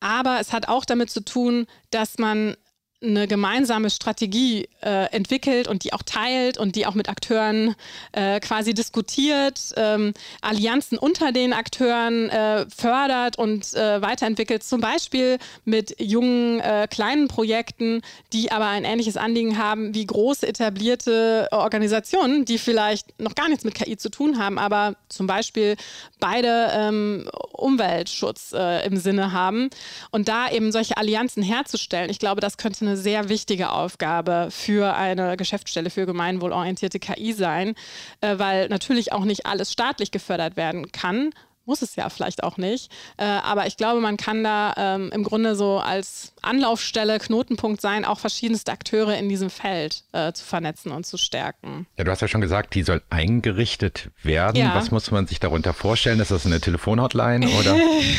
[0.00, 2.56] aber es hat auch damit zu tun, dass man
[3.02, 7.74] eine gemeinsame Strategie äh, entwickelt und die auch teilt und die auch mit Akteuren
[8.12, 15.38] äh, quasi diskutiert, ähm, Allianzen unter den Akteuren äh, fördert und äh, weiterentwickelt, zum Beispiel
[15.64, 22.44] mit jungen, äh, kleinen Projekten, die aber ein ähnliches Anliegen haben wie große etablierte Organisationen,
[22.44, 25.76] die vielleicht noch gar nichts mit KI zu tun haben, aber zum Beispiel
[26.20, 29.70] beide ähm, Umweltschutz äh, im Sinne haben
[30.10, 32.10] und da eben solche Allianzen herzustellen.
[32.10, 37.32] Ich glaube, das könnte eine eine sehr wichtige Aufgabe für eine Geschäftsstelle für gemeinwohlorientierte KI
[37.32, 37.74] sein,
[38.20, 41.30] äh, weil natürlich auch nicht alles staatlich gefördert werden kann
[41.64, 42.90] muss es ja vielleicht auch nicht.
[43.16, 48.04] Äh, aber ich glaube, man kann da ähm, im Grunde so als Anlaufstelle, Knotenpunkt sein,
[48.04, 51.86] auch verschiedenste Akteure in diesem Feld äh, zu vernetzen und zu stärken.
[51.96, 54.56] Ja, du hast ja schon gesagt, die soll eingerichtet werden.
[54.56, 54.74] Ja.
[54.74, 56.20] Was muss man sich darunter vorstellen?
[56.20, 57.76] Ist das eine Telefonhotline oder?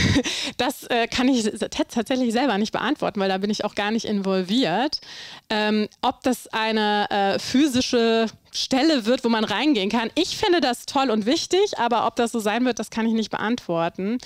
[0.57, 4.05] das äh, kann ich tatsächlich selber nicht beantworten, weil da bin ich auch gar nicht
[4.05, 5.01] involviert.
[5.49, 10.09] Ähm, ob das eine physische Stelle wird, wo man reingehen kann.
[10.15, 13.13] Ich finde das toll und wichtig, aber ob das so sein wird, das kann ich
[13.13, 14.17] nicht beantworten.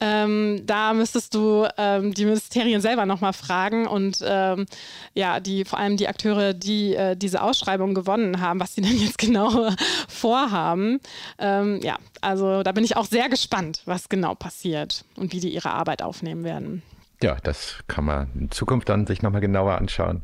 [0.00, 4.66] Ähm, da müsstest du ähm, die Ministerien selber nochmal fragen und ähm,
[5.14, 8.98] ja, die, vor allem die Akteure, die äh, diese Ausschreibung gewonnen haben, was sie denn
[8.98, 9.70] jetzt genau
[10.08, 11.00] vorhaben.
[11.38, 15.54] Ähm, ja, also da bin ich auch sehr gespannt, was genau passiert und wie die
[15.54, 16.82] ihre Arbeit aufnehmen werden.
[17.22, 20.22] Ja, das kann man in Zukunft dann sich nochmal genauer anschauen.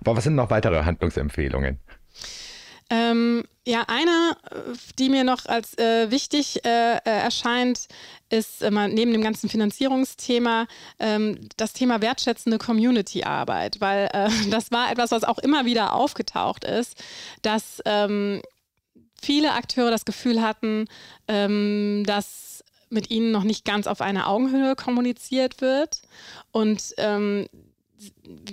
[0.00, 1.78] Aber was sind noch weitere Handlungsempfehlungen?
[2.90, 4.34] Ähm, ja, eine,
[4.98, 7.88] die mir noch als äh, wichtig äh, äh erscheint,
[8.30, 10.66] ist äh, neben dem ganzen Finanzierungsthema
[10.98, 16.64] ähm, das Thema wertschätzende Community-Arbeit, weil äh, das war etwas, was auch immer wieder aufgetaucht
[16.64, 17.02] ist,
[17.42, 18.40] dass ähm,
[19.20, 20.86] viele Akteure das Gefühl hatten,
[21.26, 26.00] ähm, dass mit ihnen noch nicht ganz auf einer Augenhöhe kommuniziert wird.
[26.52, 27.46] Und ähm,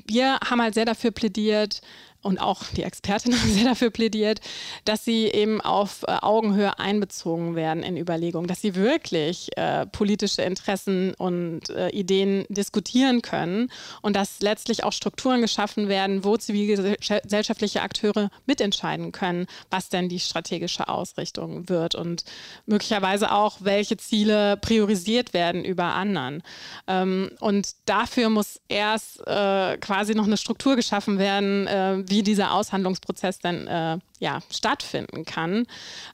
[0.08, 1.82] wir haben halt sehr dafür plädiert,
[2.26, 4.42] und auch die Expertin haben sehr dafür plädiert,
[4.84, 10.42] dass sie eben auf äh, Augenhöhe einbezogen werden in Überlegungen, dass sie wirklich äh, politische
[10.42, 13.72] Interessen und äh, Ideen diskutieren können
[14.02, 20.20] und dass letztlich auch Strukturen geschaffen werden, wo zivilgesellschaftliche Akteure mitentscheiden können, was denn die
[20.20, 22.24] strategische Ausrichtung wird und
[22.66, 26.42] möglicherweise auch, welche Ziele priorisiert werden über anderen.
[26.88, 32.54] Ähm, und dafür muss erst äh, quasi noch eine Struktur geschaffen werden, äh, wie dieser
[32.54, 35.68] Aushandlungsprozess dann äh, ja, stattfinden kann.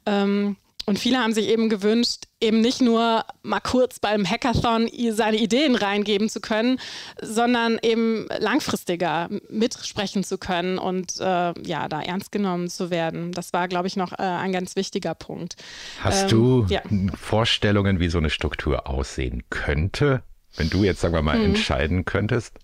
[0.08, 0.56] Ähm,
[0.88, 5.76] Und viele haben sich eben gewünscht, eben nicht nur mal kurz beim Hackathon seine Ideen
[5.76, 6.80] reingeben zu können,
[7.22, 13.32] sondern eben langfristiger mitsprechen zu können und äh, ja, da ernst genommen zu werden.
[13.32, 15.56] Das war, glaube ich, noch äh, ein ganz wichtiger Punkt.
[16.00, 16.82] Hast ähm, du ja.
[17.14, 20.24] Vorstellungen, wie so eine Struktur aussehen könnte,
[20.58, 21.46] wenn du jetzt, sagen wir mal, hm.
[21.46, 22.56] entscheiden könntest?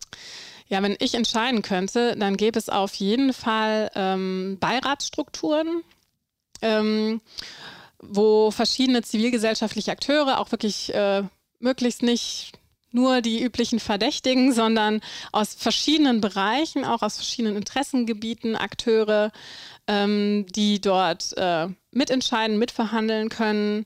[0.69, 5.83] Ja, wenn ich entscheiden könnte, dann gäbe es auf jeden Fall ähm, Beiratsstrukturen.
[6.61, 7.21] Ähm,
[7.99, 11.23] wo verschiedene zivilgesellschaftliche Akteure auch wirklich äh,
[11.59, 12.51] möglichst nicht
[12.91, 15.01] nur die üblichen Verdächtigen, sondern
[15.31, 19.31] aus verschiedenen Bereichen, auch aus verschiedenen Interessengebieten Akteure,
[19.87, 23.85] ähm, die dort äh, mitentscheiden, mitverhandeln können,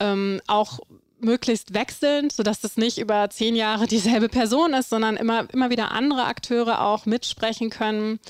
[0.00, 0.80] ähm, auch
[1.22, 5.92] möglichst wechselnd, sodass das nicht über zehn Jahre dieselbe Person ist, sondern immer, immer wieder
[5.92, 8.20] andere Akteure auch mitsprechen können.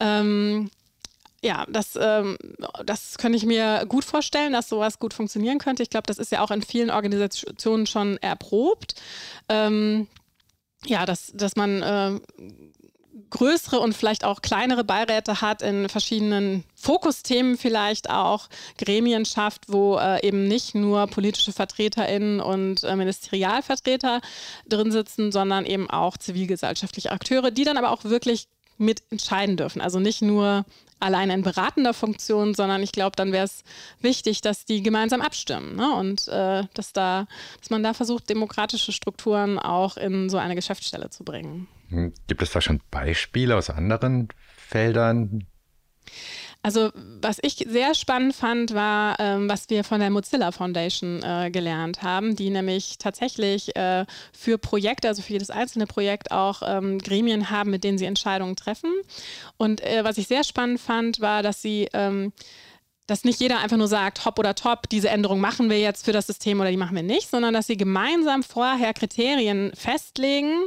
[0.00, 0.70] Ähm,
[1.42, 2.36] ja, das, ähm,
[2.84, 5.82] das könnte ich mir gut vorstellen, dass sowas gut funktionieren könnte.
[5.82, 8.94] Ich glaube, das ist ja auch in vielen Organisationen schon erprobt.
[9.48, 10.08] Ähm,
[10.84, 12.20] ja, dass, dass man äh,
[13.30, 18.48] größere und vielleicht auch kleinere Beiräte hat in verschiedenen Fokusthemen vielleicht auch,
[18.78, 24.20] Gremien schafft, wo äh, eben nicht nur politische VertreterInnen und äh, Ministerialvertreter
[24.68, 28.48] drin sitzen, sondern eben auch zivilgesellschaftliche Akteure, die dann aber auch wirklich
[28.78, 29.80] mitentscheiden dürfen.
[29.80, 30.64] Also nicht nur
[31.00, 33.62] allein in beratender Funktion, sondern ich glaube, dann wäre es
[34.00, 35.94] wichtig, dass die gemeinsam abstimmen ne?
[35.94, 37.26] und äh, dass, da,
[37.60, 41.68] dass man da versucht, demokratische Strukturen auch in so eine Geschäftsstelle zu bringen.
[41.88, 45.46] Hm, gibt es da schon Beispiele aus anderen Feldern?
[46.62, 51.50] Also was ich sehr spannend fand, war, ähm, was wir von der Mozilla Foundation äh,
[51.50, 56.98] gelernt haben, die nämlich tatsächlich äh, für Projekte, also für jedes einzelne Projekt auch ähm,
[56.98, 58.92] Gremien haben, mit denen sie Entscheidungen treffen.
[59.56, 62.32] Und äh, was ich sehr spannend fand, war, dass sie ähm,
[63.06, 66.12] dass nicht jeder einfach nur sagt, hopp oder top, diese Änderung machen wir jetzt für
[66.12, 70.66] das System oder die machen wir nicht, sondern dass sie gemeinsam vorher Kriterien festlegen,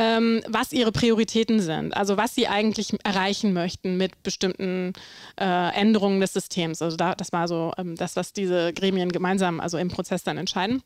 [0.00, 4.94] ähm, was ihre Prioritäten sind, also was sie eigentlich erreichen möchten mit bestimmten
[5.38, 6.80] äh, Änderungen des Systems.
[6.80, 10.38] Also da, das war so ähm, das, was diese Gremien gemeinsam, also im Prozess dann
[10.38, 10.82] entscheiden.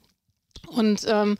[0.66, 1.36] Und ähm,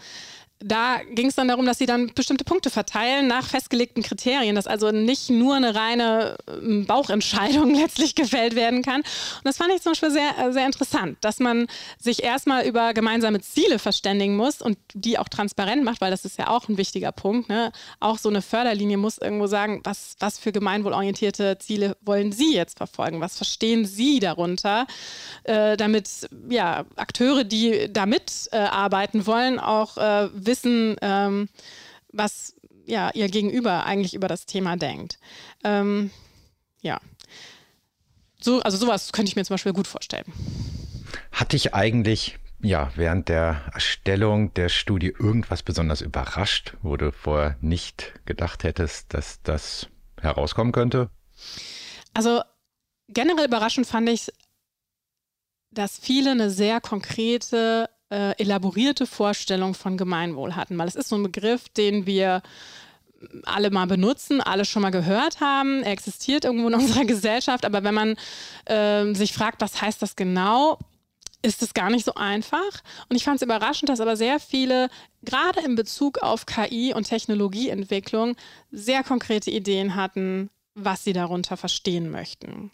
[0.67, 4.67] da ging es dann darum, dass sie dann bestimmte Punkte verteilen nach festgelegten Kriterien, dass
[4.67, 9.03] also nicht nur eine reine ähm, Bauchentscheidung letztlich gefällt werden kann.
[9.03, 11.67] Und das fand ich zum Beispiel sehr, äh, sehr interessant, dass man
[11.99, 16.39] sich erstmal über gemeinsame Ziele verständigen muss und die auch transparent macht, weil das ist
[16.39, 17.51] ja auch ein wichtiger Punkt.
[17.51, 17.71] Ne?
[18.01, 22.79] Auch so eine Förderlinie muss irgendwo sagen, was, was für gemeinwohlorientierte Ziele wollen Sie jetzt
[22.79, 23.21] verfolgen?
[23.21, 24.87] Was verstehen Sie darunter?
[25.43, 26.09] Äh, damit
[26.49, 31.49] ja, Akteure, die damit äh, arbeiten wollen, auch äh, wissen, ähm,
[32.13, 32.55] was
[32.87, 35.19] ja, ihr Gegenüber eigentlich über das Thema denkt.
[35.65, 36.11] Ähm,
[36.83, 37.01] ja.
[38.41, 40.31] So, also sowas könnte ich mir zum Beispiel gut vorstellen.
[41.33, 47.57] Hat dich eigentlich ja, während der Erstellung der Studie irgendwas besonders überrascht, wo du vorher
[47.61, 49.89] nicht gedacht hättest, dass das
[50.21, 51.11] herauskommen könnte?
[52.15, 52.41] Also
[53.09, 54.33] generell überraschend fand ich,
[55.71, 61.17] dass viele eine sehr konkrete äh, elaborierte Vorstellung von Gemeinwohl hatten, weil es ist so
[61.17, 62.43] ein Begriff, den wir
[63.45, 65.83] alle mal benutzen, alle schon mal gehört haben.
[65.83, 68.17] Er existiert irgendwo in unserer Gesellschaft, aber wenn man
[68.67, 70.79] äh, sich fragt, was heißt das genau,
[71.43, 72.83] ist es gar nicht so einfach.
[73.09, 74.89] Und ich fand es überraschend, dass aber sehr viele,
[75.23, 78.37] gerade in Bezug auf KI und Technologieentwicklung,
[78.71, 82.71] sehr konkrete Ideen hatten, was sie darunter verstehen möchten.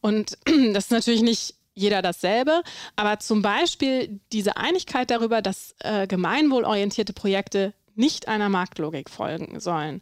[0.00, 0.36] Und
[0.72, 2.62] das ist natürlich nicht jeder dasselbe.
[2.96, 10.00] Aber zum Beispiel diese Einigkeit darüber, dass äh, gemeinwohlorientierte Projekte nicht einer Marktlogik folgen sollen,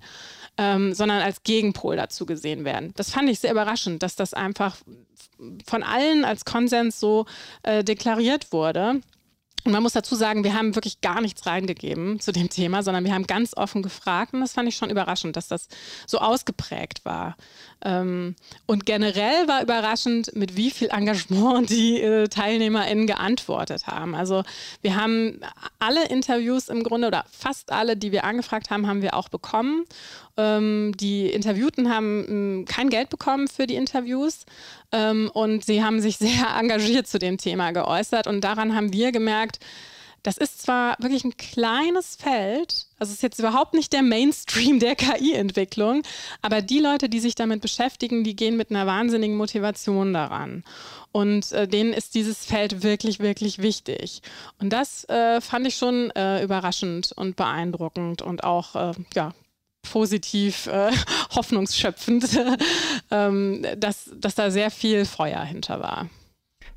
[0.57, 2.93] ähm, sondern als Gegenpol dazu gesehen werden.
[2.97, 4.77] Das fand ich sehr überraschend, dass das einfach
[5.67, 7.27] von allen als Konsens so
[7.63, 9.01] äh, deklariert wurde.
[9.65, 13.05] Und man muss dazu sagen, wir haben wirklich gar nichts reingegeben zu dem Thema, sondern
[13.05, 15.69] wir haben ganz offen gefragt und das fand ich schon überraschend, dass das
[16.07, 17.37] so ausgeprägt war.
[17.85, 18.37] Ähm,
[18.67, 24.15] und generell war überraschend, mit wie viel Engagement die äh, TeilnehmerInnen geantwortet haben.
[24.15, 24.43] Also
[24.81, 25.41] wir haben
[25.79, 29.85] alle Interviews im Grunde oder fast alle, die wir angefragt haben, haben wir auch bekommen.
[30.37, 34.47] Ähm, die Interviewten haben ähm, kein Geld bekommen für die Interviews
[34.93, 38.27] ähm, und sie haben sich sehr engagiert zu dem Thema geäußert.
[38.27, 39.61] Und daran haben wir gemerkt,
[40.23, 44.97] das ist zwar wirklich ein kleines Feld, also ist jetzt überhaupt nicht der Mainstream der
[44.97, 46.03] KI-Entwicklung,
[46.43, 50.65] aber die Leute, die sich damit beschäftigen, die gehen mit einer wahnsinnigen Motivation daran.
[51.13, 54.21] Und äh, denen ist dieses Feld wirklich, wirklich wichtig.
[54.61, 59.33] Und das äh, fand ich schon äh, überraschend und beeindruckend und auch äh, ja,
[59.91, 60.91] positiv, äh,
[61.35, 62.39] hoffnungsschöpfend,
[63.11, 66.09] ähm, dass, dass da sehr viel Feuer hinter war.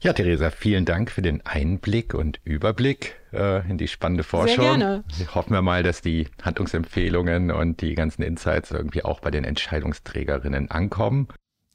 [0.03, 4.55] Ja, Theresa, vielen Dank für den Einblick und Überblick äh, in die spannende Forschung.
[4.55, 5.03] Sehr gerne.
[5.35, 10.71] Hoffen wir mal, dass die Handlungsempfehlungen und die ganzen Insights irgendwie auch bei den Entscheidungsträgerinnen
[10.71, 11.27] ankommen.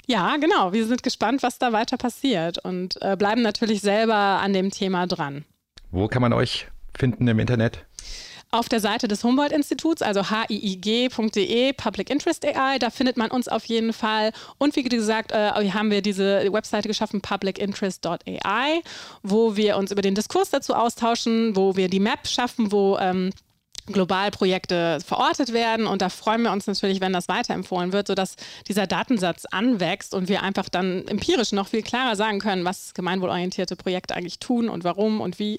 [0.06, 0.72] Ja, genau.
[0.72, 5.06] Wir sind gespannt, was da weiter passiert und äh, bleiben natürlich selber an dem Thema
[5.06, 5.44] dran.
[5.92, 6.66] Wo kann man euch
[6.96, 7.84] finden im Internet?
[8.50, 12.78] Auf der Seite des Humboldt-Instituts, also hiig.de, Public Interest AI.
[12.78, 14.32] Da findet man uns auf jeden Fall.
[14.58, 18.80] Und wie gesagt, äh, haben wir diese Webseite geschaffen, publicinterest.ai,
[19.22, 23.30] wo wir uns über den Diskurs dazu austauschen, wo wir die Map schaffen, wo ähm,
[23.86, 25.86] global Projekte verortet werden.
[25.86, 28.36] Und da freuen wir uns natürlich, wenn das weiterempfohlen wird, sodass
[28.68, 33.76] dieser Datensatz anwächst und wir einfach dann empirisch noch viel klarer sagen können, was gemeinwohlorientierte
[33.76, 35.58] Projekte eigentlich tun und warum und wie.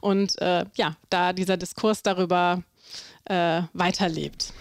[0.00, 2.62] Und äh, ja, da dieser Diskurs darüber
[3.26, 4.52] äh, weiterlebt.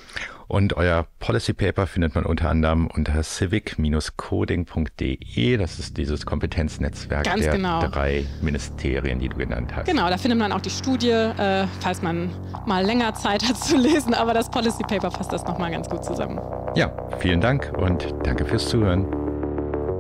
[0.48, 5.58] Und euer Policy Paper findet man unter anderem unter civic-coding.de.
[5.58, 7.88] Das ist dieses Kompetenznetzwerk Ganz der genau.
[7.88, 9.86] drei Ministerien, die du genannt hast.
[9.86, 12.32] Genau, da findet man auch die Studie, äh, falls man
[12.66, 14.16] mal länger Zeit hat zu lesen.
[14.16, 16.40] Aber das Policy Paper fasst das nochmal ganz gut zusammen.
[16.76, 19.06] Ja, vielen Dank und danke fürs Zuhören.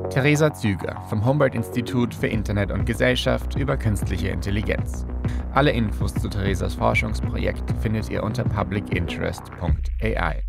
[0.09, 5.05] Theresa Züger vom Humboldt-Institut für Internet und Gesellschaft über künstliche Intelligenz.
[5.53, 10.43] Alle Infos zu Theresas Forschungsprojekt findet ihr unter publicinterest.ai.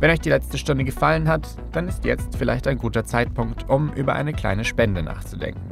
[0.00, 3.92] Wenn euch die letzte Stunde gefallen hat, dann ist jetzt vielleicht ein guter Zeitpunkt, um
[3.92, 5.62] über eine kleine Spende nachzudenken.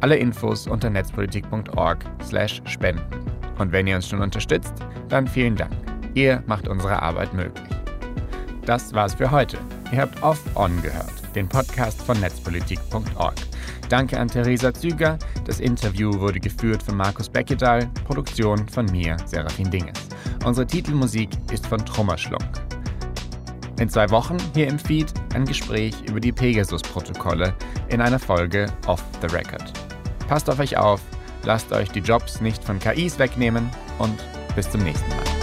[0.00, 3.04] Alle Infos unter netzpolitik.org/spenden.
[3.58, 4.72] Und wenn ihr uns schon unterstützt,
[5.10, 5.74] dann vielen Dank.
[6.14, 7.68] Ihr macht unsere Arbeit möglich.
[8.64, 9.58] Das war's für heute.
[9.92, 13.34] Ihr habt Off On gehört, den Podcast von netzpolitik.org.
[13.90, 15.18] Danke an Theresa Züger.
[15.44, 19.98] Das Interview wurde geführt von Markus Beckedahl, Produktion von mir, Serafin Dinges.
[20.44, 22.48] Unsere Titelmusik ist von Trummerschlunk.
[23.80, 27.52] In zwei Wochen hier im Feed ein Gespräch über die Pegasus-Protokolle
[27.88, 29.72] in einer Folge Off the Record.
[30.28, 31.00] Passt auf euch auf,
[31.44, 33.68] lasst euch die Jobs nicht von KIs wegnehmen
[33.98, 34.24] und
[34.54, 35.39] bis zum nächsten Mal.